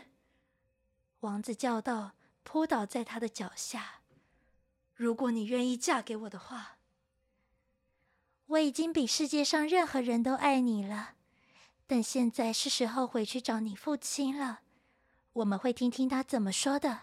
[1.21, 4.01] 王子叫道，扑倒在他的脚下。
[4.93, 6.77] 如果你愿意嫁给我的话，
[8.45, 11.15] 我已经比世界上任何人都爱你了。
[11.85, 14.61] 但现在是时候回去找你父亲了，
[15.33, 17.01] 我们会听听他怎么说的。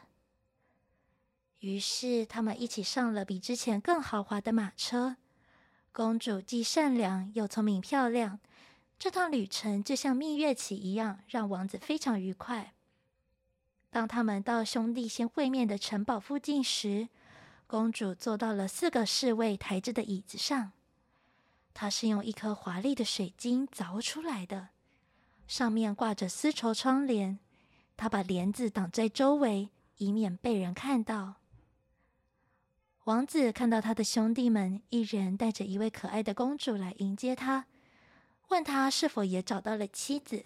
[1.60, 5.16] 于是他们一起上了比之前更豪华的马车。
[5.92, 8.40] 公主既善良又聪明漂亮，
[8.98, 12.72] 这趟旅程就像蜜月期一样，让王子非常愉快。
[13.90, 17.08] 当他们到兄弟先会面的城堡附近时，
[17.66, 20.72] 公主坐到了四个侍卫抬着的椅子上。
[21.80, 24.68] 它是用一颗华丽的水晶凿出来的，
[25.48, 27.38] 上面挂着丝绸窗帘。
[27.96, 31.36] 他把帘子挡在周围，以免被人看到。
[33.04, 37.64] 王子看到他的兄弟们一人带着一位可爱的公主来迎接他，
[38.48, 40.44] 问他是否也找到了妻子。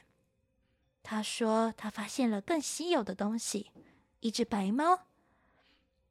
[1.03, 3.72] 他说他发现了更稀有的东西，
[4.20, 5.01] 一只白猫。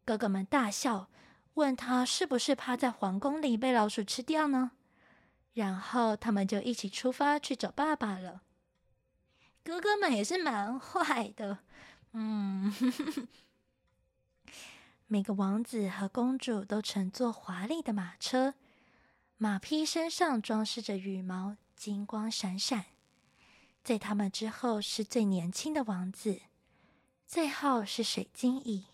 [0.04, 1.08] 哥哥们大笑，
[1.54, 4.72] 问他是不是趴在皇宫里被老鼠吃掉呢？
[5.54, 8.42] 然后他们就一起出发去找爸爸了。
[9.64, 11.60] 哥哥们也是蛮坏的，
[12.12, 12.74] 嗯。
[15.08, 18.56] 每个王子和公主都乘坐华丽的马车，
[19.38, 22.86] 马匹身上装饰着羽毛，金光闪闪。
[23.84, 26.42] 在他们之后是最年轻的王子，
[27.28, 28.86] 最后是水晶蚁。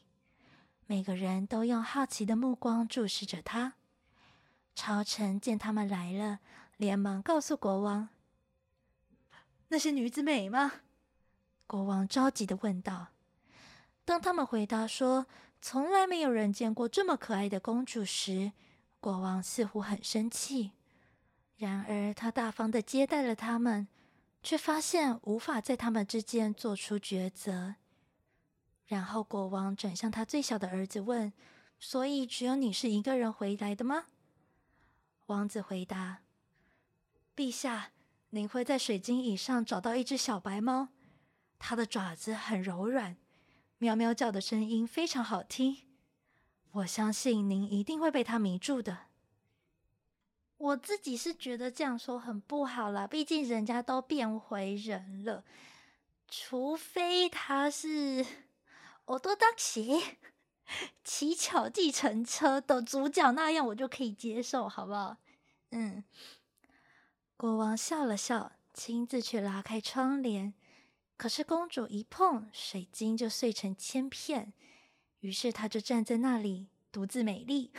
[0.88, 3.76] 每个人都用好奇的目光注视着他。
[4.76, 6.40] 朝臣见他们来了，
[6.78, 8.10] 连忙告诉国王
[9.70, 10.72] ：“那些女子美吗？”
[11.68, 13.08] 国王着急的问道。
[14.06, 15.28] 当他们回答说
[15.62, 18.54] 从来没有人见过这么可爱的公主时，
[19.00, 20.72] 国王似乎很生气。
[21.58, 23.88] 然而，他大方的接待了他们，
[24.42, 27.76] 却发现无法在他们之间做出抉择。
[28.88, 31.32] 然后，国王转向他最小的儿子问
[31.78, 34.06] ：“所以，只有你是一个人回来的吗？”
[35.30, 36.24] 王子回答
[37.38, 37.92] ：“陛下，
[38.32, 40.88] 您会在水晶椅上找到一只小白猫，
[41.60, 43.16] 它的爪子很柔软，
[43.78, 45.84] 喵喵叫的声音非常好听。
[46.72, 49.10] 我相信您一定会被它迷住的。”
[50.58, 55.46] 我自己是觉得这样说很不好啦，毕竟人家都变回人了，
[56.28, 58.26] 除非他是。
[59.06, 60.02] 我多当骑
[61.04, 65.18] 乞巧计程车的主角那样，我就可以接受，好不好？
[65.72, 66.04] 嗯。
[67.36, 70.54] 国王笑了笑，亲自去拉开窗帘，
[71.18, 74.54] 可是公主一碰，水晶就碎成千片。
[75.22, 77.72] 于是她就站在那里，独自美丽。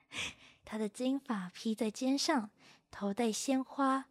[0.64, 2.50] 她的金发披在肩上，
[2.90, 4.06] 头戴鲜花，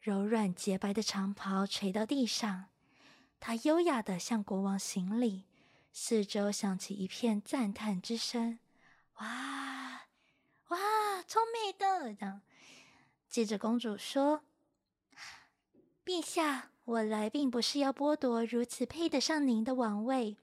[0.00, 2.66] 柔软洁白的长袍垂到地上。
[3.40, 5.44] 她优雅地向国王行礼。
[5.98, 8.58] 四周响起一片赞叹之声，
[9.14, 10.02] 哇
[10.68, 10.78] 哇，
[11.26, 12.14] 超美的！
[12.14, 12.42] 这样，
[13.30, 14.42] 接着公主说
[16.04, 20.36] ：“陛下，我来并不是要剥夺如此配得上您的王位。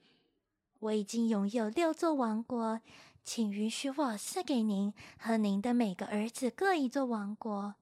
[0.80, 2.80] 我已经拥有六座王国，
[3.22, 7.76] 请允许我赐给您和您的每个儿子各一座王国。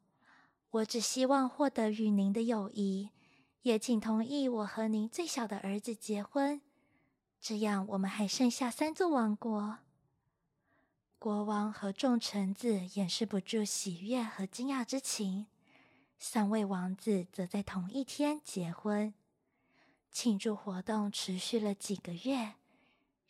[0.73, 3.09] 我只希望获得与您的友谊，
[3.63, 6.61] 也请同意我和您最小的儿子结婚。”
[7.45, 9.79] 这样，我们还剩下三座王国。
[11.19, 15.49] 国王和众臣子掩饰不住喜悦和惊讶之情。
[16.21, 19.13] 三位王子则在同一天结婚。
[20.13, 22.55] 庆祝活动持续了几个月，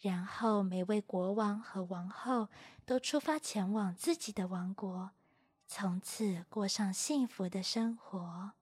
[0.03, 2.51] 然后每位国王和王后
[2.85, 5.13] 都出发前往自己的王国，
[5.67, 8.53] 从此过上幸福的生活。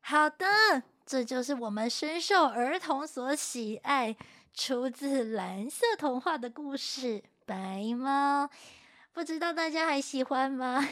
[0.00, 0.84] 好的。
[1.06, 4.16] 这就是我们深受儿童所喜爱、
[4.52, 8.44] 出自蓝色童话的故事《白猫》，
[9.12, 10.84] 不知道大家还喜欢吗？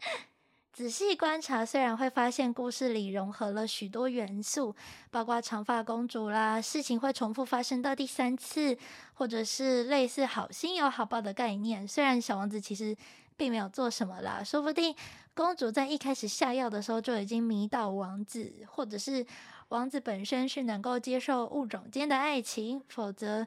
[0.72, 4.74] 仔细观察，虽然会发现故事里融合了许多元素，
[5.10, 8.78] 包括长发公主啦，事情会重复发生到第三次，
[9.12, 11.86] 或者是类似好心有好报的概念。
[11.86, 12.96] 虽然小王子其实
[13.38, 14.94] 并没有做什么啦，说不定。
[15.32, 19.24] 公主在一开始下药的时候就已经迷倒王子，或者是
[19.68, 23.46] 王子本身是能够接受物种间的爱情，否则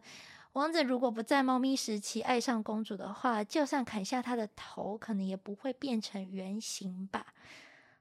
[0.53, 7.25] 王子如果不在猫咪时期爱上公主的话，就算砍下她的头，可能也不会变成原形吧。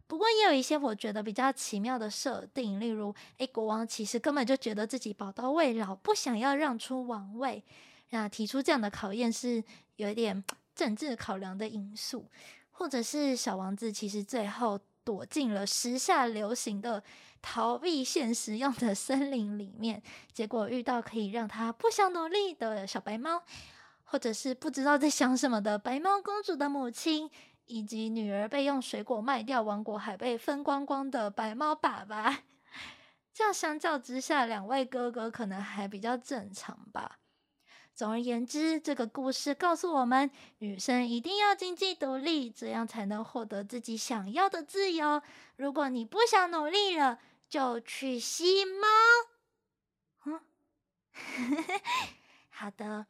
[0.07, 7.63] 不过也有一些我觉得比较奇妙的设定，例如，诶，国王其实根本就觉得自己宝刀未老，不想要让出王位，
[8.11, 9.63] 那提出这样的考验是
[9.97, 10.45] 有点
[10.81, 12.31] 政治考量的因素。
[12.71, 17.03] 或者是小王子其实最后躲进了时下流行的
[17.43, 20.03] 逃避现实用的森林里面，
[20.33, 23.43] 结果遇到可以让他不想努力的小白猫，
[24.05, 27.31] 或者是不知道在想什么的白猫公主的母亲，
[27.67, 32.45] 以及女儿被用水果卖掉，王国还被分光光的白猫爸爸。
[33.35, 37.20] 这样相较之下，两位哥哥可能还比较正常吧。
[38.01, 40.31] 总而言之，这个故事告诉我们，
[40.61, 45.21] 女生一定要经济独立，这样才能获得自己想要的自由。
[45.57, 47.19] 如果你不想努力了，
[47.51, 48.89] 就去吸猫。
[50.25, 50.41] 嗯，
[52.49, 53.05] 好的，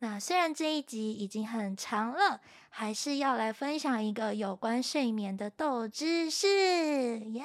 [0.00, 2.40] 那虽然这一集已经很长了，
[2.70, 7.44] 还是要来分享一个有关睡眠的豆知识，耶！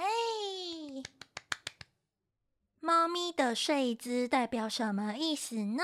[2.79, 5.83] 猫咪的睡姿代表什么意思呢？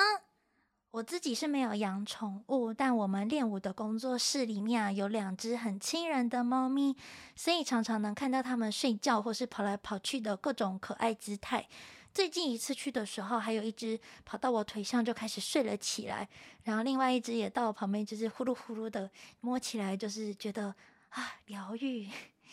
[0.92, 6.96] 我自己是没有养宠物，但我们练舞的工作室里面啊，有两只很亲人的猫咪，
[7.36, 11.68] 所以常常能看到它们睡觉或是跑来跑去的各种可爱姿态。
[12.12, 16.28] 最近一次去的时候，还有一只跑到我腿上就开始睡了起来，
[16.64, 19.12] 然后另外一只也到我旁边，就是呼噜呼噜的
[19.42, 20.74] 摸起来，就是觉得
[21.10, 22.10] 啊疗愈。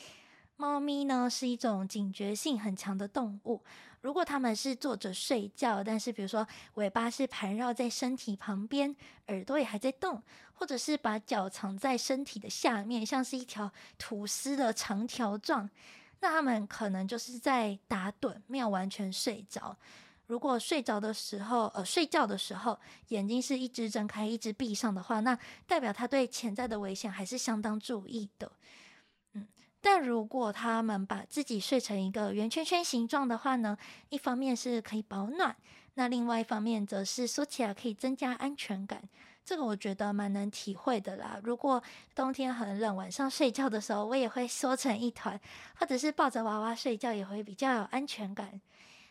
[0.58, 3.62] 猫咪呢是一种警觉性很强的动物。
[4.00, 8.94] 如果他们是坐着睡觉，但是比如说尾巴是盘绕在身体旁边，
[9.26, 10.22] 耳朵也还在动，
[10.54, 15.68] 或者是把脚藏在身体的下面，像是一条吐司的长条状，
[16.20, 19.76] 那他们可能就是在打盹，没有完全睡着。
[20.28, 22.78] 如果睡着的时候，呃，睡觉的时候
[23.08, 28.50] 眼睛是一直睁开，一直闭上的话，那代表他对潜在的危险还是相当注意的。
[29.88, 33.78] 但如果他们把自己睡成一个圆圈圈形状的话呢，
[34.08, 35.54] 一方面是可以保暖，
[35.94, 39.00] 那另外一方面则是缩起来可以增加安全感。
[39.44, 41.38] 这个我觉得蛮能体会的啦。
[41.44, 41.80] 如果
[42.16, 45.40] 冬天很冷，晚上睡觉的时候，我也会缩成一团，
[45.76, 48.60] 或者是抱着娃娃睡觉，也会比较有安全感。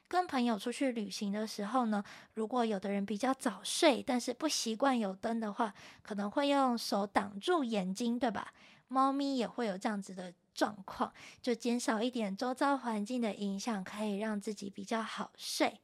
[0.10, 2.04] 跟朋友出去旅行的时候呢，
[2.34, 5.74] 如果有的人比较早睡，但是不习惯有灯的话，
[6.04, 8.52] 可能会用手挡住眼睛，对吧？
[8.90, 15.80] 猫咪也会有这样子的状况，就减少一点周遭环境的影响，可以让自己比较好睡。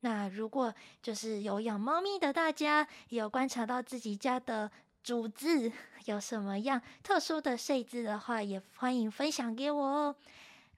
[0.00, 0.72] 那如果
[1.02, 4.70] 就是有养猫咪的大家，有观察到自己家的
[5.02, 5.72] 主子
[6.04, 10.16] 有什么样特殊的睡姿的话，也欢迎分享给我哦。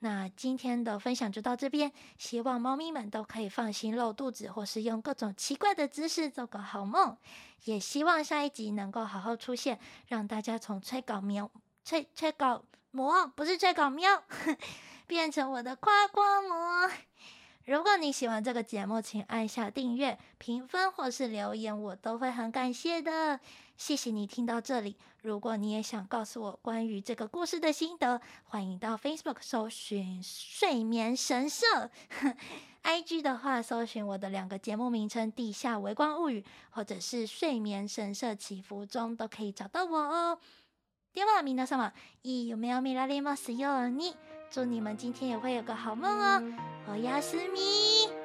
[0.01, 7.17] 那今天的分享就到这边，希望猫咪们都可以放心露肚子，或是用各种奇怪的姿势做个好梦。
[7.65, 9.79] 也希望下一集能够好好出现，
[10.09, 11.49] 让大家从催稿喵、
[11.85, 14.23] 催催稿魔，不是催稿喵，
[15.09, 16.91] 变成我的夸夸魔。
[17.65, 23.41] 如果你喜欢这个节目，请按下订阅、评分或是留言，我都会很感谢的。
[23.77, 24.97] 谢谢你听到这里。
[25.23, 31.91] 如果你也想告诉我关于这个故事的心得，欢迎到 Facebook 搜寻“睡眠神社
[32.83, 40.39] ”，IG 的话搜寻我的两个节目名称“地下微光物语”或者是“睡眠神社祈福中”，都可以找到我哦。
[41.15, 41.93] では皆様、
[42.25, 44.17] いい梦を见られますように。
[44.51, 46.43] 祝你们今天也会有个好梦哦，
[46.89, 48.22] 我要思密。